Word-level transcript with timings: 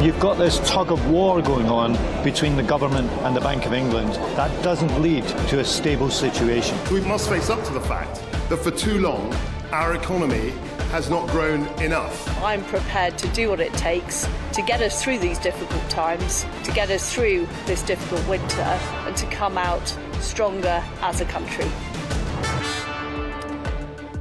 You've 0.00 0.20
got 0.20 0.38
this 0.38 0.60
tug 0.60 0.92
of 0.92 1.10
war 1.10 1.42
going 1.42 1.66
on 1.66 1.94
between 2.22 2.54
the 2.54 2.62
government 2.62 3.10
and 3.22 3.34
the 3.34 3.40
Bank 3.40 3.66
of 3.66 3.72
England. 3.72 4.14
That 4.36 4.62
doesn't 4.62 5.02
lead 5.02 5.26
to 5.48 5.58
a 5.58 5.64
stable 5.64 6.08
situation. 6.08 6.78
We 6.92 7.00
must 7.00 7.28
face 7.28 7.50
up 7.50 7.64
to 7.64 7.72
the 7.72 7.80
fact 7.80 8.22
that 8.48 8.58
for 8.58 8.70
too 8.70 9.00
long, 9.00 9.34
our 9.72 9.96
economy 9.96 10.50
has 10.92 11.10
not 11.10 11.28
grown 11.30 11.66
enough. 11.82 12.28
I'm 12.44 12.62
prepared 12.66 13.18
to 13.18 13.28
do 13.30 13.50
what 13.50 13.58
it 13.58 13.72
takes 13.72 14.28
to 14.52 14.62
get 14.62 14.80
us 14.82 15.02
through 15.02 15.18
these 15.18 15.40
difficult 15.40 15.90
times, 15.90 16.46
to 16.62 16.70
get 16.70 16.90
us 16.90 17.12
through 17.12 17.48
this 17.66 17.82
difficult 17.82 18.26
winter, 18.28 18.62
and 18.62 19.16
to 19.16 19.26
come 19.26 19.58
out 19.58 19.98
stronger 20.20 20.80
as 21.02 21.20
a 21.20 21.24
country. 21.24 21.66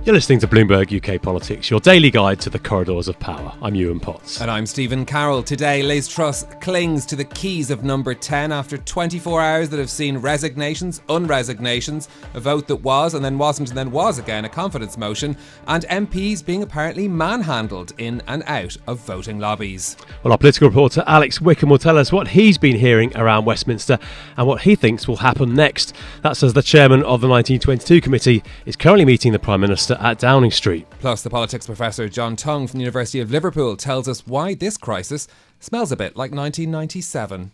You're 0.08 0.14
listening 0.14 0.40
to 0.40 0.48
Bloomberg 0.48 0.96
UK 0.96 1.22
Politics, 1.22 1.70
your 1.70 1.82
daily 1.82 2.10
guide 2.10 2.40
to 2.40 2.50
the 2.50 2.60
corridors 2.60 3.10
of 3.10 3.20
power. 3.20 3.54
I'm 3.62 3.76
Yuan 3.76 4.00
Potts. 4.00 4.40
And 4.40 4.50
I'm 4.50 4.66
Stephen 4.66 5.06
Carroll. 5.06 5.44
Today, 5.44 5.84
Liz 5.84 6.08
Truss 6.08 6.44
clings 6.62 7.06
to 7.08 7.18
the 7.18 7.26
keys 7.26 7.70
of 7.70 7.84
number 7.84 8.14
10 8.14 8.54
after 8.54 8.78
24 8.78 9.42
hours 9.42 9.70
that 9.70 9.80
have 9.80 9.90
seen 9.90 10.18
resignations, 10.20 11.02
unresignations, 11.10 12.08
a 12.36 12.40
vote 12.40 12.70
that 12.70 12.78
was 12.78 13.16
and 13.16 13.26
then 13.26 13.38
wasn't 13.38 13.68
and 13.68 13.78
then 13.78 13.92
was 13.92 14.18
again 14.18 14.46
a 14.46 14.50
confidence 14.50 14.98
motion, 14.98 15.36
and 15.68 15.84
MPs 15.88 16.46
being 16.46 16.64
apparently 16.64 17.10
manhandled 17.10 17.92
in 17.98 18.22
and 18.28 18.44
out 18.48 18.78
of 18.88 19.00
voting 19.00 19.40
lobbies. 19.40 19.98
Well, 20.24 20.32
our 20.32 20.38
political 20.38 20.70
reporter 20.70 21.04
Alex 21.06 21.42
Wickham 21.42 21.68
will 21.68 21.80
tell 21.80 21.98
us 21.98 22.14
what 22.14 22.30
he's 22.30 22.58
been 22.58 22.78
hearing 22.78 23.14
around 23.18 23.44
Westminster 23.44 24.00
and 24.38 24.48
what 24.48 24.62
he 24.62 24.78
thinks 24.78 25.06
will 25.06 25.18
happen 25.18 25.54
next. 25.54 25.94
That's 26.22 26.44
as 26.44 26.54
the 26.54 26.64
chairman 26.64 27.02
of 27.02 27.20
the 27.20 27.28
1922 27.28 28.00
committee 28.00 28.42
is 28.66 28.78
currently 28.78 29.04
meeting 29.04 29.34
the 29.34 29.40
Prime 29.40 29.60
Minister 29.60 29.97
at 30.00 30.20
Downing 30.20 30.52
Street. 30.52 30.88
Plus, 31.00 31.22
the 31.22 31.30
politics 31.30 31.66
professor 31.66 32.10
Jon 32.10 32.36
Tonge 32.36 32.70
from 32.70 32.80
the 32.80 32.84
University 32.84 33.20
of 33.20 33.32
Liverpool 33.32 33.78
tells 33.78 34.08
us 34.08 34.26
why 34.26 34.54
this 34.54 34.78
crisis 34.78 35.28
smells 35.60 35.92
a 35.92 35.96
bit 35.96 36.16
like 36.16 36.32
1997. 36.32 37.52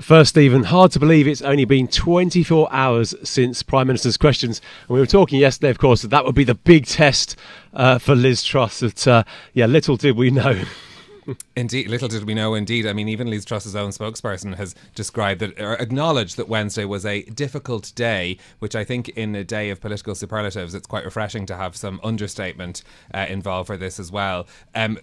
First, 0.00 0.30
Stephen, 0.30 0.64
hard 0.64 0.90
to 0.92 0.98
believe 0.98 1.28
it's 1.28 1.40
only 1.40 1.64
been 1.64 1.86
24 1.86 2.68
hours 2.72 3.14
since 3.22 3.62
Prime 3.62 3.86
Minister's 3.86 4.16
questions. 4.16 4.60
And 4.88 4.94
we 4.94 4.98
were 4.98 5.06
talking 5.06 5.38
yesterday, 5.38 5.70
of 5.70 5.78
course, 5.78 6.02
that 6.02 6.08
that 6.08 6.24
would 6.24 6.34
be 6.34 6.42
the 6.42 6.56
big 6.56 6.86
test 6.86 7.36
uh, 7.72 7.98
for 7.98 8.16
Liz 8.16 8.42
Truss. 8.42 8.80
That, 8.80 9.06
uh, 9.06 9.22
yeah, 9.52 9.66
little 9.66 9.96
did 9.96 10.16
we 10.16 10.30
know. 10.30 10.64
Indeed, 11.56 11.88
little 11.88 12.08
did 12.08 12.24
we 12.24 12.34
know. 12.34 12.54
Indeed, 12.54 12.86
I 12.86 12.92
mean, 12.92 13.08
even 13.08 13.28
Liz 13.28 13.44
Truss's 13.44 13.76
own 13.76 13.90
spokesperson 13.90 14.56
has 14.56 14.74
described 14.94 15.40
that, 15.40 15.58
or 15.60 15.74
acknowledged 15.74 16.36
that 16.36 16.48
Wednesday 16.48 16.84
was 16.84 17.04
a 17.06 17.22
difficult 17.22 17.92
day. 17.94 18.38
Which 18.58 18.74
I 18.74 18.84
think, 18.84 19.08
in 19.10 19.34
a 19.34 19.44
day 19.44 19.70
of 19.70 19.80
political 19.80 20.14
superlatives, 20.14 20.74
it's 20.74 20.86
quite 20.86 21.04
refreshing 21.04 21.46
to 21.46 21.56
have 21.56 21.76
some 21.76 22.00
understatement 22.02 22.82
uh, 23.12 23.26
involved 23.28 23.66
for 23.68 23.76
this 23.76 23.98
as 23.98 24.10
well. 24.10 24.46
Um, 24.74 24.98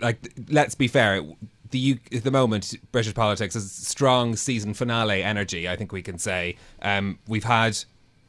like, 0.00 0.32
let's 0.48 0.74
be 0.74 0.88
fair. 0.88 1.22
The 1.70 1.98
at 2.12 2.24
the 2.24 2.30
moment, 2.30 2.74
British 2.92 3.14
politics 3.14 3.54
is 3.54 3.70
strong 3.70 4.36
season 4.36 4.72
finale 4.74 5.22
energy. 5.22 5.68
I 5.68 5.76
think 5.76 5.92
we 5.92 6.02
can 6.02 6.18
say 6.18 6.56
um, 6.80 7.18
we've 7.28 7.44
had 7.44 7.78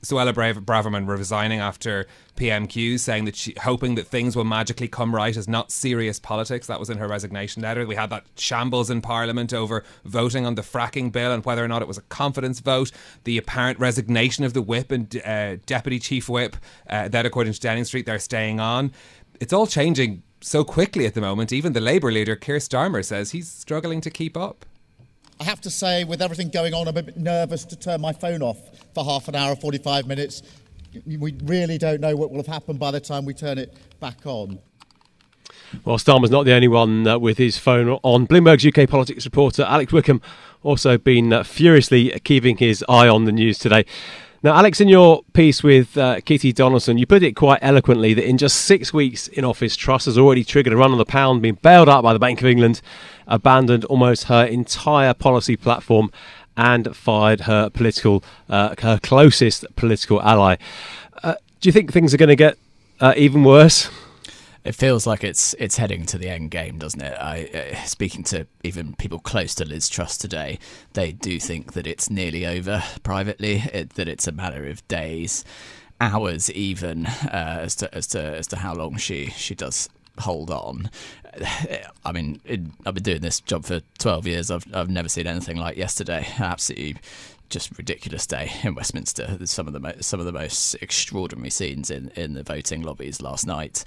Suella 0.02 0.34
Braverman 0.34 1.08
resigning 1.08 1.60
after 1.60 2.06
PMQ, 2.38 3.00
saying 3.00 3.26
that 3.26 3.36
she 3.36 3.54
hoping 3.62 3.96
that 3.96 4.08
things 4.08 4.36
will 4.36 4.46
magically 4.46 4.88
come 4.88 5.14
right 5.14 5.36
is 5.36 5.48
not 5.48 5.72
serious 5.72 6.20
politics. 6.20 6.68
That 6.68 6.80
was 6.80 6.90
in 6.90 6.98
her 6.98 7.08
resignation 7.08 7.64
letter. 7.64 7.86
We 7.86 7.96
had 7.96 8.10
that 8.12 8.26
shambles 8.38 8.90
in 8.90 9.02
Parliament 9.02 9.54
over 9.54 9.84
voting 10.06 10.46
on 10.46 10.56
the 10.56 10.62
fracking 10.62 11.12
bill 11.12 11.32
and 11.32 11.44
whether 11.44 11.64
or 11.64 11.68
not 11.68 11.82
it 11.82 11.88
was 11.88 11.98
a 11.98 12.04
confidence 12.04 12.62
vote. 12.62 12.92
The 13.26 13.38
apparent 13.38 13.78
resignation 13.80 14.46
of 14.46 14.54
the 14.54 14.62
whip 14.62 14.92
and 14.92 15.22
uh, 15.26 15.58
deputy 15.66 16.00
chief 16.00 16.30
whip. 16.30 16.56
Uh, 16.90 17.10
that, 17.10 17.26
according 17.26 17.54
to 17.54 17.60
Downing 17.60 17.86
Street, 17.86 18.06
they're 18.06 18.20
staying 18.20 18.60
on. 18.60 18.94
It's 19.42 19.54
all 19.54 19.68
changing 19.68 20.24
so 20.42 20.64
quickly 20.64 21.06
at 21.06 21.14
the 21.14 21.22
moment. 21.22 21.52
Even 21.52 21.74
the 21.74 21.82
Labour 21.82 22.12
leader, 22.12 22.36
Keir 22.36 22.58
Starmer, 22.58 23.04
says 23.04 23.32
he's 23.32 23.50
struggling 23.50 24.00
to 24.02 24.10
keep 24.10 24.38
up. 24.38 24.66
I 25.40 25.46
have 25.46 25.62
to 25.62 25.70
say, 25.70 26.04
with 26.04 26.22
everything 26.22 26.50
going 26.50 26.74
on, 26.74 26.88
I'm 26.88 26.98
a 26.98 27.04
bit 27.04 27.16
nervous 27.16 27.64
to 27.66 27.78
turn 27.78 28.02
my 28.02 28.12
phone 28.12 28.42
off 28.42 28.58
for 28.94 29.06
half 29.06 29.30
an 29.30 29.36
hour, 29.36 29.56
45 29.56 30.06
minutes. 30.06 30.44
We 31.06 31.34
really 31.44 31.78
don't 31.78 32.02
know 32.02 32.16
what 32.16 32.30
will 32.30 32.38
have 32.38 32.48
happened 32.48 32.80
by 32.80 32.92
the 32.92 33.00
time 33.00 33.24
we 33.24 33.34
turn 33.34 33.58
it 33.58 33.74
back 34.02 34.26
on. 34.26 34.60
Well, 35.86 35.98
Starmer's 35.98 36.32
not 36.32 36.44
the 36.44 36.54
only 36.54 36.68
one 36.68 37.08
uh, 37.08 37.20
with 37.20 37.38
his 37.38 37.58
phone 37.58 38.00
on. 38.04 38.28
Bloomberg's 38.28 38.66
UK 38.66 38.90
politics 38.90 39.24
reporter 39.24 39.64
Alex 39.64 39.94
Wickham 39.94 40.22
also 40.62 40.98
been 40.98 41.32
uh, 41.32 41.44
furiously 41.44 42.10
keeping 42.24 42.58
his 42.58 42.84
eye 42.90 43.08
on 43.08 43.26
the 43.26 43.32
news 43.32 43.60
today. 43.60 43.86
Now, 44.42 44.56
Alex, 44.56 44.80
in 44.80 44.88
your 44.88 45.24
piece 45.34 45.64
with 45.64 45.98
uh, 45.98 46.22
Kitty 46.22 46.54
Donaldson, 46.54 46.98
you 46.98 47.06
put 47.06 47.24
it 47.24 47.34
quite 47.34 47.60
eloquently 47.62 48.14
that 48.14 48.26
in 48.26 48.38
just 48.38 48.62
six 48.62 48.94
weeks 48.94 49.28
in 49.28 49.44
office, 49.44 49.76
Truss 49.76 50.06
has 50.06 50.18
already 50.18 50.46
triggered 50.46 50.72
a 50.72 50.78
run 50.78 50.94
on 50.94 50.98
the 50.98 51.04
pound, 51.04 51.42
been 51.42 51.56
bailed 51.56 51.90
out 51.90 52.04
by 52.04 52.14
the 52.14 52.20
Bank 52.20 52.40
of 52.40 52.48
England, 52.48 52.82
abandoned 53.28 53.84
almost 53.86 54.26
her 54.26 54.46
entire 54.46 55.14
policy 55.14 55.58
platform, 55.58 56.10
and 56.56 56.96
fired 56.96 57.42
her 57.42 57.70
political, 57.70 58.24
uh, 58.48 58.76
her 58.80 58.98
closest 59.04 59.66
political 59.76 60.22
ally. 60.22 60.56
Uh, 61.22 61.36
do 61.60 61.68
you 61.68 61.74
think 61.74 61.92
things 61.92 62.14
are 62.14 62.18
going 62.18 62.30
to 62.30 62.36
get 62.38 62.58
uh, 63.02 63.14
even 63.18 63.44
worse? 63.44 63.90
It 64.64 64.74
feels 64.74 65.08
like 65.08 65.24
it's 65.24 65.54
it's 65.60 65.78
heading 65.78 66.06
to 66.08 66.18
the 66.18 66.30
end 66.30 66.52
game, 66.52 66.78
doesn't 66.78 67.02
it? 67.02 67.14
I, 67.14 67.46
uh, 67.46 67.86
speaking 67.86 68.24
to 68.26 68.48
even 68.64 68.94
people 68.96 69.20
close 69.20 69.56
to 69.56 69.66
Liz 69.66 69.90
Truss 69.90 70.18
today, 70.18 70.60
they 70.94 71.12
do 71.12 71.40
think 71.40 71.74
that 71.74 71.88
it's 71.88 72.10
nearly 72.10 72.46
over 72.46 72.84
privately. 73.04 73.64
It, 73.74 73.92
that 73.92 74.08
it's 74.08 74.28
a 74.28 74.32
matter 74.32 74.68
of 74.68 74.86
days, 74.88 75.46
hours, 76.02 76.52
even 76.52 77.06
uh, 77.06 77.60
as 77.62 77.76
to 77.78 77.96
as 77.96 78.08
to 78.08 78.22
as 78.22 78.48
to 78.48 78.58
how 78.58 78.74
long 78.74 78.98
she 78.98 79.28
she 79.28 79.56
does 79.56 79.90
hold 80.20 80.52
on. 80.52 80.90
I 82.06 82.12
mean, 82.12 82.42
it, 82.44 82.62
I've 82.86 82.94
been 82.94 83.04
doing 83.04 83.22
this 83.22 83.40
job 83.40 83.66
for 83.66 83.82
12 84.00 84.28
years. 84.28 84.52
I've 84.52 84.66
I've 84.74 84.90
never 84.90 85.10
seen 85.10 85.28
anything 85.28 85.58
like 85.58 85.78
yesterday. 85.78 86.28
Absolutely 86.38 86.98
just 87.50 87.78
ridiculous 87.78 88.26
day 88.26 88.52
in 88.64 88.76
Westminster. 88.76 89.36
There's 89.38 89.52
some 89.52 89.68
of 89.68 89.74
the 89.74 89.80
mo- 89.80 89.96
some 90.02 90.20
of 90.20 90.26
the 90.26 90.32
most 90.32 90.76
extraordinary 90.76 91.50
scenes 91.50 91.90
in, 91.90 92.10
in 92.16 92.34
the 92.34 92.44
voting 92.44 92.82
lobbies 92.82 93.22
last 93.22 93.46
night. 93.46 93.84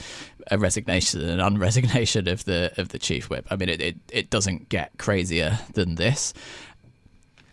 A 0.50 0.58
resignation 0.58 1.20
and 1.20 1.30
an 1.30 1.40
unresignation 1.40 2.28
of 2.28 2.44
the 2.44 2.72
of 2.76 2.90
the 2.90 2.98
chief 2.98 3.30
whip. 3.30 3.46
I 3.50 3.56
mean, 3.56 3.68
it 3.68 3.80
it, 3.80 3.96
it 4.10 4.30
doesn't 4.30 4.68
get 4.68 4.92
crazier 4.98 5.58
than 5.74 5.96
this. 5.96 6.32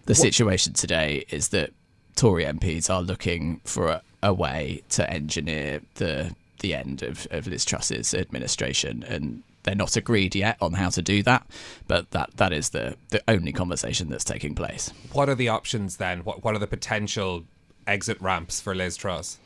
The 0.06 0.12
what? 0.14 0.18
situation 0.18 0.74
today 0.74 1.26
is 1.30 1.50
that 1.50 1.72
Tory 2.16 2.44
MPs 2.44 2.90
are 2.90 3.02
looking 3.02 3.62
for 3.64 3.88
a, 3.88 4.02
a 4.24 4.34
way 4.34 4.82
to 4.90 5.10
engineer 5.10 5.82
the 5.96 6.36
the 6.60 6.74
end 6.74 7.04
of, 7.04 7.28
of 7.32 7.48
Liz 7.48 7.64
Truss's 7.64 8.14
administration 8.14 9.04
and 9.04 9.44
they're 9.64 9.76
not 9.76 9.96
agreed 9.96 10.36
yet 10.36 10.58
on 10.62 10.74
how 10.74 10.90
to 10.90 11.02
do 11.02 11.24
that, 11.24 11.46
but 11.88 12.12
that 12.12 12.32
that 12.38 12.54
is 12.54 12.70
the 12.70 12.96
the 13.10 13.22
only 13.28 13.52
conversation 13.52 14.10
that's 14.10 14.24
taking 14.24 14.56
place. 14.56 14.92
What 15.14 15.30
are 15.30 15.36
the 15.36 15.50
options 15.50 15.98
then? 15.98 16.20
What 16.20 16.44
what 16.44 16.56
are 16.56 16.60
the 16.60 16.68
potential 16.68 17.46
exit 17.88 18.20
ramps 18.22 18.62
for 18.62 18.76
Liz 18.76 18.98
Truss? 18.98 19.38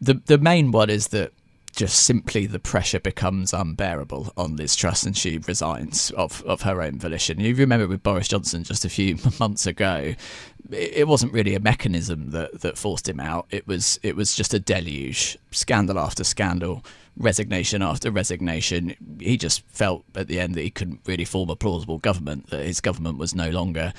The 0.00 0.14
the 0.26 0.38
main 0.38 0.72
one 0.72 0.90
is 0.90 1.08
that 1.08 1.32
just 1.74 2.02
simply 2.02 2.46
the 2.46 2.58
pressure 2.58 3.00
becomes 3.00 3.52
unbearable 3.52 4.32
on 4.36 4.56
Liz 4.56 4.74
Truss 4.74 5.04
and 5.04 5.16
she 5.16 5.38
resigns 5.38 6.10
of, 6.12 6.42
of 6.44 6.62
her 6.62 6.82
own 6.82 6.98
volition. 6.98 7.38
You 7.40 7.54
remember 7.54 7.86
with 7.86 8.02
Boris 8.02 8.28
Johnson 8.28 8.64
just 8.64 8.84
a 8.84 8.88
few 8.88 9.16
months 9.40 9.66
ago, 9.66 10.14
it 10.70 11.06
wasn't 11.06 11.32
really 11.32 11.54
a 11.54 11.60
mechanism 11.60 12.30
that, 12.30 12.60
that 12.60 12.78
forced 12.78 13.08
him 13.08 13.20
out. 13.20 13.46
It 13.50 13.66
was 13.66 13.98
it 14.02 14.16
was 14.16 14.34
just 14.34 14.54
a 14.54 14.60
deluge, 14.60 15.38
scandal 15.50 15.98
after 15.98 16.24
scandal, 16.24 16.84
resignation 17.16 17.82
after 17.82 18.10
resignation. 18.10 18.94
He 19.20 19.36
just 19.36 19.62
felt 19.68 20.04
at 20.14 20.28
the 20.28 20.40
end 20.40 20.54
that 20.54 20.62
he 20.62 20.70
couldn't 20.70 21.00
really 21.06 21.24
form 21.24 21.50
a 21.50 21.56
plausible 21.56 21.98
government, 21.98 22.50
that 22.50 22.64
his 22.64 22.80
government 22.80 23.18
was 23.18 23.34
no 23.34 23.50
longer 23.50 23.92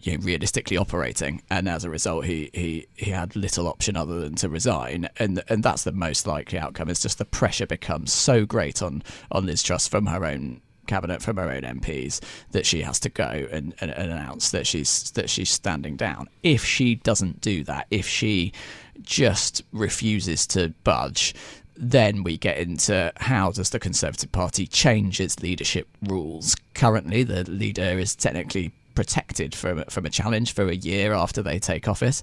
you 0.00 0.18
know, 0.18 0.24
realistically 0.24 0.76
operating, 0.76 1.42
and 1.50 1.68
as 1.68 1.84
a 1.84 1.90
result, 1.90 2.24
he, 2.24 2.50
he, 2.52 2.86
he 2.94 3.10
had 3.10 3.36
little 3.36 3.66
option 3.66 3.96
other 3.96 4.20
than 4.20 4.34
to 4.36 4.48
resign, 4.48 5.08
and 5.18 5.42
and 5.48 5.62
that's 5.62 5.84
the 5.84 5.92
most 5.92 6.26
likely 6.26 6.58
outcome. 6.58 6.88
It's 6.88 7.02
just 7.02 7.18
the 7.18 7.24
pressure 7.24 7.66
becomes 7.66 8.12
so 8.12 8.44
great 8.44 8.82
on 8.82 9.02
on 9.30 9.46
Liz 9.46 9.62
Truss 9.62 9.88
from 9.88 10.06
her 10.06 10.24
own 10.24 10.60
cabinet 10.86 11.22
from 11.22 11.36
her 11.36 11.50
own 11.50 11.62
MPs 11.62 12.20
that 12.50 12.66
she 12.66 12.82
has 12.82 13.00
to 13.00 13.08
go 13.08 13.24
and, 13.24 13.74
and, 13.80 13.90
and, 13.90 14.12
announce 14.12 14.50
that 14.50 14.66
she's 14.66 15.10
that 15.12 15.30
she's 15.30 15.50
standing 15.50 15.96
down. 15.96 16.28
If 16.42 16.64
she 16.64 16.96
doesn't 16.96 17.40
do 17.40 17.64
that, 17.64 17.86
if 17.90 18.06
she 18.06 18.52
just 19.00 19.62
refuses 19.72 20.46
to 20.48 20.74
budge, 20.84 21.34
then 21.76 22.22
we 22.22 22.36
get 22.36 22.58
into 22.58 23.12
how 23.16 23.50
does 23.50 23.70
the 23.70 23.80
Conservative 23.80 24.30
Party 24.32 24.66
change 24.66 25.20
its 25.20 25.40
leadership 25.40 25.88
rules. 26.02 26.54
Currently, 26.74 27.24
the 27.24 27.48
leader 27.50 27.98
is 27.98 28.14
technically 28.14 28.72
protected 28.94 29.54
from 29.54 29.84
from 29.88 30.06
a 30.06 30.10
challenge 30.10 30.54
for 30.54 30.68
a 30.68 30.74
year 30.74 31.12
after 31.12 31.42
they 31.42 31.58
take 31.58 31.88
office. 31.88 32.22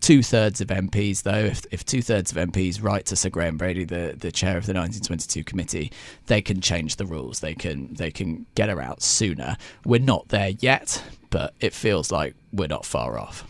Two 0.00 0.22
thirds 0.22 0.60
of 0.60 0.66
MPs, 0.66 1.22
though, 1.22 1.44
if, 1.44 1.64
if 1.70 1.84
two 1.84 2.02
thirds 2.02 2.32
of 2.32 2.36
MPs 2.36 2.82
write 2.82 3.06
to 3.06 3.14
Sir 3.14 3.30
Graham 3.30 3.56
Brady, 3.56 3.84
the, 3.84 4.16
the 4.18 4.32
chair 4.32 4.56
of 4.56 4.66
the 4.66 4.74
1922 4.74 5.44
committee, 5.44 5.92
they 6.26 6.42
can 6.42 6.60
change 6.60 6.96
the 6.96 7.06
rules. 7.06 7.38
They 7.38 7.54
can 7.54 7.94
they 7.94 8.10
can 8.10 8.46
get 8.56 8.68
her 8.68 8.80
out 8.80 9.02
sooner. 9.02 9.56
We're 9.84 10.00
not 10.00 10.28
there 10.28 10.50
yet, 10.58 11.02
but 11.30 11.54
it 11.60 11.72
feels 11.72 12.10
like 12.10 12.34
we're 12.52 12.68
not 12.68 12.84
far 12.84 13.18
off. 13.18 13.44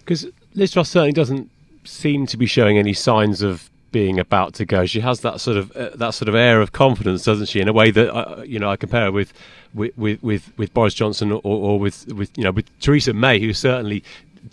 Because 0.00 0.26
Liz 0.54 0.72
Truss 0.72 0.88
certainly 0.88 1.12
doesn't 1.12 1.50
seem 1.84 2.26
to 2.26 2.36
be 2.36 2.46
showing 2.46 2.78
any 2.78 2.94
signs 2.94 3.42
of 3.42 3.68
being 3.90 4.18
about 4.18 4.54
to 4.54 4.64
go. 4.64 4.86
She 4.86 5.00
has 5.00 5.20
that 5.20 5.40
sort 5.40 5.56
of 5.56 5.74
uh, 5.76 5.90
that 5.94 6.10
sort 6.10 6.28
of 6.28 6.34
air 6.34 6.60
of 6.60 6.72
confidence, 6.72 7.24
doesn't 7.24 7.46
she? 7.46 7.60
In 7.60 7.68
a 7.68 7.72
way 7.72 7.90
that 7.90 8.14
uh, 8.14 8.42
you 8.42 8.58
know 8.58 8.70
I 8.70 8.76
compare 8.76 9.04
her 9.04 9.12
with 9.12 9.32
with 9.74 10.22
with, 10.22 10.52
with 10.56 10.74
Boris 10.74 10.94
Johnson 10.94 11.32
or, 11.32 11.40
or 11.42 11.78
with 11.78 12.06
with 12.08 12.30
you 12.36 12.44
know 12.44 12.50
with 12.50 12.66
Theresa 12.80 13.12
May, 13.12 13.40
who 13.40 13.52
certainly 13.52 14.02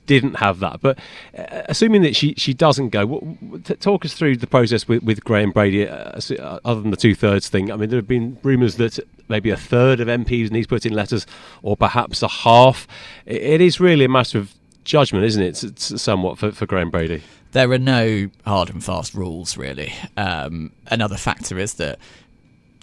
didn't 0.05 0.35
have 0.35 0.59
that. 0.59 0.81
But 0.81 0.99
uh, 1.37 1.63
assuming 1.65 2.01
that 2.03 2.15
she, 2.15 2.33
she 2.35 2.53
doesn't 2.53 2.89
go, 2.89 3.37
talk 3.79 4.05
us 4.05 4.13
through 4.13 4.37
the 4.37 4.47
process 4.47 4.87
with, 4.87 5.03
with 5.03 5.23
Graham 5.23 5.51
Brady, 5.51 5.87
uh, 5.87 6.19
uh, 6.39 6.59
other 6.65 6.81
than 6.81 6.91
the 6.91 6.97
two 6.97 7.15
thirds 7.15 7.49
thing. 7.49 7.71
I 7.71 7.75
mean, 7.75 7.89
there 7.89 7.99
have 7.99 8.07
been 8.07 8.37
rumours 8.43 8.75
that 8.75 8.99
maybe 9.27 9.49
a 9.49 9.57
third 9.57 9.99
of 9.99 10.07
MPs 10.07 10.51
needs 10.51 10.67
put 10.67 10.85
in 10.85 10.93
letters, 10.93 11.25
or 11.61 11.75
perhaps 11.75 12.21
a 12.21 12.27
half. 12.27 12.87
it, 13.25 13.41
it 13.41 13.61
is 13.61 13.79
really 13.79 14.05
a 14.05 14.09
matter 14.09 14.37
of 14.37 14.53
judgment, 14.83 15.25
isn't 15.25 15.41
it? 15.41 15.47
It's, 15.47 15.63
it's 15.63 16.01
somewhat 16.01 16.37
for, 16.37 16.51
for 16.51 16.65
Graham 16.65 16.89
Brady 16.89 17.23
there 17.56 17.72
are 17.72 17.78
no 17.78 18.30
hard 18.46 18.69
and 18.69 18.84
fast 18.84 19.13
rules 19.13 19.56
really. 19.56 19.94
Um, 20.18 20.74
another 20.88 21.16
factor 21.16 21.57
is 21.57 21.75
that 21.75 22.00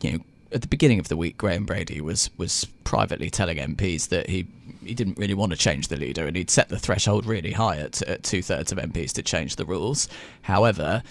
you 0.00 0.12
know 0.12 0.18
at 0.50 0.62
the 0.62 0.68
beginning 0.68 0.98
of 0.98 1.08
the 1.08 1.16
week, 1.16 1.36
Graham 1.36 1.66
Brady 1.66 2.00
was 2.00 2.30
was 2.38 2.64
privately 2.82 3.28
telling 3.28 3.58
MPs 3.58 4.08
that 4.08 4.30
he 4.30 4.46
he 4.82 4.94
didn't 4.94 5.18
really 5.18 5.34
want 5.34 5.52
to 5.52 5.58
change 5.58 5.88
the 5.88 5.98
leader, 5.98 6.26
and 6.26 6.38
he'd 6.38 6.48
set 6.48 6.70
the 6.70 6.78
threshold 6.78 7.26
really 7.26 7.52
high 7.52 7.76
at, 7.76 8.00
at 8.02 8.22
two 8.22 8.40
thirds 8.40 8.72
of 8.72 8.78
MPs 8.78 9.12
to 9.12 9.22
change 9.22 9.56
the 9.56 9.66
rules. 9.66 10.08
However, 10.40 11.02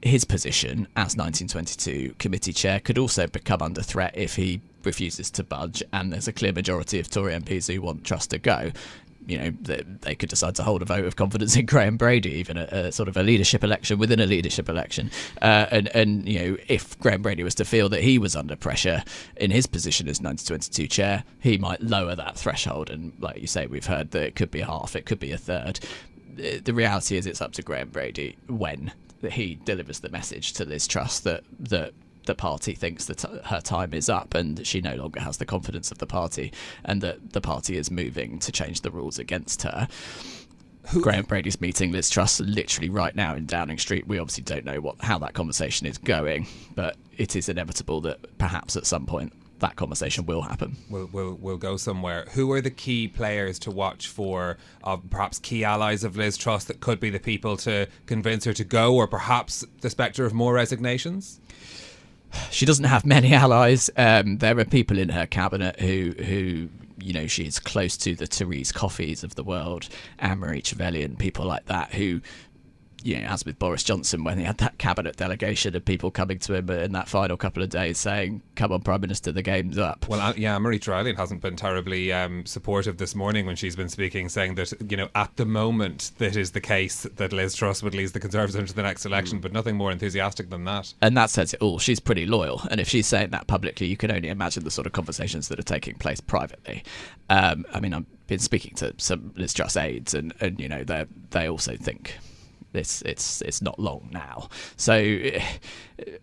his 0.00 0.24
position 0.24 0.86
as 0.94 1.16
1922 1.16 2.14
committee 2.20 2.52
chair 2.52 2.78
could 2.78 2.96
also 2.96 3.26
become 3.26 3.60
under 3.60 3.82
threat 3.82 4.12
if 4.14 4.36
he 4.36 4.60
refuses 4.84 5.32
to 5.32 5.42
budge, 5.42 5.82
and 5.92 6.12
there's 6.12 6.28
a 6.28 6.32
clear 6.32 6.52
majority 6.52 7.00
of 7.00 7.10
Tory 7.10 7.32
MPs 7.32 7.74
who 7.74 7.82
want 7.82 8.04
Truss 8.04 8.28
to 8.28 8.38
go 8.38 8.70
you 9.26 9.38
know, 9.38 9.50
they, 9.60 9.82
they, 10.02 10.14
could 10.14 10.28
decide 10.28 10.54
to 10.56 10.62
hold 10.62 10.82
a 10.82 10.84
vote 10.84 11.04
of 11.04 11.16
confidence 11.16 11.56
in 11.56 11.66
Graham 11.66 11.96
Brady, 11.96 12.30
even 12.32 12.56
a, 12.56 12.64
a 12.64 12.92
sort 12.92 13.08
of 13.08 13.16
a 13.16 13.22
leadership 13.22 13.64
election 13.64 13.98
within 13.98 14.20
a 14.20 14.26
leadership 14.26 14.68
election. 14.68 15.10
Uh, 15.40 15.66
and, 15.70 15.88
and, 15.88 16.28
you 16.28 16.38
know, 16.38 16.56
if 16.68 16.98
Graham 16.98 17.22
Brady 17.22 17.42
was 17.42 17.54
to 17.56 17.64
feel 17.64 17.88
that 17.88 18.02
he 18.02 18.18
was 18.18 18.36
under 18.36 18.56
pressure 18.56 19.02
in 19.36 19.50
his 19.50 19.66
position 19.66 20.06
as 20.08 20.20
1922 20.20 20.86
chair, 20.88 21.24
he 21.40 21.58
might 21.58 21.82
lower 21.82 22.14
that 22.14 22.36
threshold. 22.36 22.90
And 22.90 23.12
like 23.18 23.40
you 23.40 23.46
say, 23.46 23.66
we've 23.66 23.86
heard 23.86 24.10
that 24.12 24.22
it 24.22 24.36
could 24.36 24.50
be 24.50 24.60
half, 24.60 24.94
it 24.96 25.06
could 25.06 25.20
be 25.20 25.32
a 25.32 25.38
third. 25.38 25.80
The 26.36 26.74
reality 26.74 27.16
is, 27.16 27.26
it's 27.26 27.40
up 27.40 27.52
to 27.52 27.62
Graham 27.62 27.90
Brady 27.90 28.36
when 28.48 28.92
he 29.30 29.58
delivers 29.64 30.00
the 30.00 30.08
message 30.08 30.52
to 30.54 30.64
Liz 30.64 30.86
Truss 30.86 31.20
that 31.20 31.44
that 31.60 31.94
the 32.26 32.34
party 32.34 32.74
thinks 32.74 33.04
that 33.06 33.22
her 33.46 33.60
time 33.60 33.94
is 33.94 34.08
up 34.08 34.34
and 34.34 34.66
she 34.66 34.80
no 34.80 34.94
longer 34.94 35.20
has 35.20 35.36
the 35.36 35.44
confidence 35.44 35.90
of 35.90 35.98
the 35.98 36.06
party 36.06 36.52
and 36.84 37.00
that 37.02 37.32
the 37.32 37.40
party 37.40 37.76
is 37.76 37.90
moving 37.90 38.38
to 38.40 38.52
change 38.52 38.80
the 38.80 38.90
rules 38.90 39.18
against 39.18 39.62
her. 39.62 39.88
Who? 40.88 41.00
Graham 41.00 41.24
Brady's 41.24 41.60
meeting 41.60 41.92
Liz 41.92 42.10
Truss 42.10 42.40
literally 42.40 42.90
right 42.90 43.14
now 43.16 43.34
in 43.34 43.46
Downing 43.46 43.78
Street. 43.78 44.06
We 44.06 44.18
obviously 44.18 44.44
don't 44.44 44.66
know 44.66 44.80
what 44.80 44.96
how 45.00 45.18
that 45.20 45.32
conversation 45.32 45.86
is 45.86 45.96
going, 45.96 46.46
but 46.74 46.96
it 47.16 47.36
is 47.36 47.48
inevitable 47.48 48.02
that 48.02 48.36
perhaps 48.38 48.76
at 48.76 48.84
some 48.84 49.06
point 49.06 49.32
that 49.60 49.76
conversation 49.76 50.26
will 50.26 50.42
happen. 50.42 50.76
We'll, 50.90 51.08
we'll, 51.10 51.34
we'll 51.34 51.56
go 51.56 51.78
somewhere. 51.78 52.26
Who 52.32 52.52
are 52.52 52.60
the 52.60 52.70
key 52.70 53.08
players 53.08 53.58
to 53.60 53.70
watch 53.70 54.08
for, 54.08 54.58
uh, 54.82 54.96
perhaps 54.96 55.38
key 55.38 55.64
allies 55.64 56.04
of 56.04 56.16
Liz 56.16 56.36
Truss 56.36 56.64
that 56.64 56.80
could 56.80 57.00
be 57.00 57.08
the 57.08 57.20
people 57.20 57.56
to 57.58 57.88
convince 58.04 58.44
her 58.44 58.52
to 58.52 58.64
go, 58.64 58.94
or 58.94 59.06
perhaps 59.06 59.64
the 59.80 59.88
spectre 59.88 60.26
of 60.26 60.34
more 60.34 60.52
resignations? 60.52 61.40
she 62.50 62.66
doesn't 62.66 62.84
have 62.84 63.04
many 63.04 63.32
allies. 63.44 63.90
Um, 63.96 64.38
there 64.38 64.58
are 64.58 64.64
people 64.64 64.98
in 64.98 65.10
her 65.10 65.26
cabinet 65.26 65.80
who 65.80 66.14
who 66.18 66.68
you 66.98 67.12
know 67.12 67.26
she 67.26 67.44
is 67.46 67.58
close 67.58 67.96
to 67.98 68.14
the 68.14 68.26
Therese 68.26 68.72
Coffeys 68.72 69.24
of 69.24 69.34
the 69.34 69.44
world, 69.44 69.88
Anne 70.18 70.38
Marie 70.38 70.62
Trevelyan, 70.62 71.16
people 71.16 71.44
like 71.44 71.66
that 71.66 71.92
who 71.92 72.20
you 73.04 73.20
know, 73.20 73.26
as 73.26 73.44
with 73.44 73.58
Boris 73.58 73.84
Johnson 73.84 74.24
when 74.24 74.38
he 74.38 74.44
had 74.44 74.56
that 74.58 74.78
cabinet 74.78 75.16
delegation 75.16 75.76
of 75.76 75.84
people 75.84 76.10
coming 76.10 76.38
to 76.38 76.54
him 76.54 76.70
in 76.70 76.92
that 76.92 77.06
final 77.06 77.36
couple 77.36 77.62
of 77.62 77.68
days 77.68 77.98
saying, 77.98 78.42
"Come 78.56 78.72
on, 78.72 78.80
Prime 78.80 79.02
Minister, 79.02 79.30
the 79.30 79.42
game's 79.42 79.76
up." 79.76 80.08
Well, 80.08 80.20
uh, 80.20 80.32
yeah, 80.36 80.58
Marie 80.58 80.78
Trevelyan 80.78 81.16
hasn't 81.16 81.42
been 81.42 81.54
terribly 81.54 82.10
um, 82.12 82.46
supportive 82.46 82.96
this 82.96 83.14
morning 83.14 83.44
when 83.44 83.56
she's 83.56 83.76
been 83.76 83.90
speaking, 83.90 84.30
saying 84.30 84.54
that 84.54 84.72
you 84.90 84.96
know 84.96 85.10
at 85.14 85.36
the 85.36 85.44
moment 85.44 86.12
that 86.16 86.34
is 86.34 86.52
the 86.52 86.62
case 86.62 87.02
that 87.02 87.32
Liz 87.32 87.54
Truss 87.54 87.82
would 87.82 87.94
lead 87.94 88.08
the 88.08 88.20
Conservatives 88.20 88.56
into 88.56 88.72
the 88.72 88.82
next 88.82 89.04
election, 89.04 89.38
mm. 89.38 89.42
but 89.42 89.52
nothing 89.52 89.76
more 89.76 89.92
enthusiastic 89.92 90.48
than 90.48 90.64
that. 90.64 90.94
And 91.02 91.14
that 91.16 91.28
says 91.28 91.52
it 91.52 91.60
all. 91.60 91.78
She's 91.78 92.00
pretty 92.00 92.24
loyal, 92.24 92.62
and 92.70 92.80
if 92.80 92.88
she's 92.88 93.06
saying 93.06 93.30
that 93.30 93.46
publicly, 93.46 93.86
you 93.86 93.98
can 93.98 94.10
only 94.10 94.30
imagine 94.30 94.64
the 94.64 94.70
sort 94.70 94.86
of 94.86 94.92
conversations 94.94 95.48
that 95.48 95.58
are 95.58 95.62
taking 95.64 95.96
place 95.96 96.22
privately. 96.22 96.82
Um, 97.28 97.66
I 97.74 97.80
mean, 97.80 97.92
I've 97.92 98.26
been 98.28 98.38
speaking 98.38 98.74
to 98.76 98.94
some 98.96 99.34
Liz 99.36 99.52
Truss 99.52 99.76
aides, 99.76 100.14
and, 100.14 100.32
and 100.40 100.58
you 100.58 100.70
know 100.70 100.84
they 100.84 101.04
they 101.30 101.50
also 101.50 101.76
think 101.76 102.16
it's 102.74 103.02
it's 103.02 103.42
it's 103.42 103.62
not 103.62 103.78
long 103.78 104.08
now. 104.12 104.48
So 104.76 105.20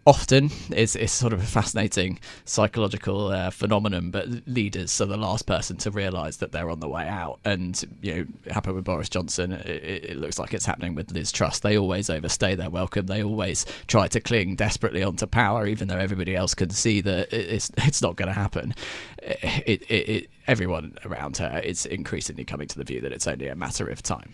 often 0.05 0.49
it's 0.69 0.95
it's 0.95 1.13
sort 1.13 1.33
of 1.33 1.41
a 1.41 1.45
fascinating 1.45 2.19
psychological 2.45 3.27
uh, 3.27 3.49
phenomenon. 3.49 4.11
But 4.11 4.27
leaders 4.47 4.99
are 5.01 5.05
the 5.05 5.17
last 5.17 5.45
person 5.45 5.77
to 5.77 5.91
realise 5.91 6.37
that 6.37 6.51
they're 6.51 6.69
on 6.69 6.79
the 6.79 6.87
way 6.87 7.07
out, 7.07 7.39
and 7.45 7.81
you 8.01 8.13
know, 8.15 8.25
it 8.45 8.51
happened 8.51 8.75
with 8.75 8.85
Boris 8.85 9.09
Johnson. 9.09 9.53
It, 9.53 10.11
it, 10.11 10.17
looks 10.17 10.37
like 10.39 10.53
it's 10.53 10.65
happening 10.65 10.95
with 10.95 11.11
Liz 11.11 11.31
Truss. 11.31 11.59
They 11.59 11.77
always 11.77 12.09
overstay 12.09 12.55
their 12.55 12.69
welcome. 12.69 13.07
They 13.07 13.23
always 13.23 13.65
try 13.87 14.07
to 14.09 14.19
cling 14.19 14.55
desperately 14.55 15.03
onto 15.03 15.25
power, 15.27 15.65
even 15.65 15.87
though 15.87 15.97
everybody 15.97 16.35
else 16.35 16.53
can 16.53 16.69
see 16.69 17.01
that 17.01 17.31
it's 17.33 17.71
it's 17.77 18.01
not 18.01 18.15
going 18.15 18.27
to 18.27 18.33
happen. 18.33 18.73
It, 19.21 19.89
it, 19.89 20.29
everyone 20.47 20.97
around 21.05 21.37
her 21.37 21.61
is 21.63 21.85
increasingly 21.85 22.43
coming 22.43 22.67
to 22.67 22.77
the 22.77 22.83
view 22.83 23.01
that 23.01 23.11
it's 23.11 23.27
only 23.27 23.47
a 23.47 23.55
matter 23.55 23.87
of 23.87 24.01
time. 24.01 24.33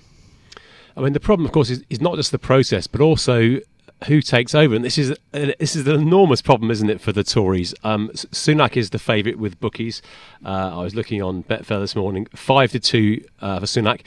I 0.97 1.01
mean, 1.01 1.13
the 1.13 1.19
problem, 1.19 1.45
of 1.45 1.51
course, 1.51 1.69
is, 1.69 1.83
is 1.89 2.01
not 2.01 2.15
just 2.15 2.31
the 2.31 2.39
process, 2.39 2.87
but 2.87 3.01
also 3.01 3.59
who 4.05 4.21
takes 4.21 4.55
over. 4.55 4.75
And 4.75 4.83
this 4.83 4.97
is 4.97 5.11
uh, 5.11 5.51
this 5.59 5.75
is 5.75 5.87
an 5.87 5.95
enormous 5.95 6.41
problem, 6.41 6.71
isn't 6.71 6.89
it, 6.89 6.99
for 6.99 7.11
the 7.11 7.23
Tories? 7.23 7.73
Um, 7.83 8.09
Sunak 8.09 8.75
is 8.75 8.89
the 8.89 8.99
favourite 8.99 9.37
with 9.37 9.59
bookies. 9.59 10.01
Uh, 10.43 10.79
I 10.79 10.83
was 10.83 10.95
looking 10.95 11.21
on 11.21 11.43
Betfair 11.43 11.79
this 11.79 11.95
morning, 11.95 12.27
five 12.35 12.71
to 12.71 12.79
two 12.79 13.23
uh, 13.41 13.59
for 13.59 13.65
Sunak. 13.65 14.01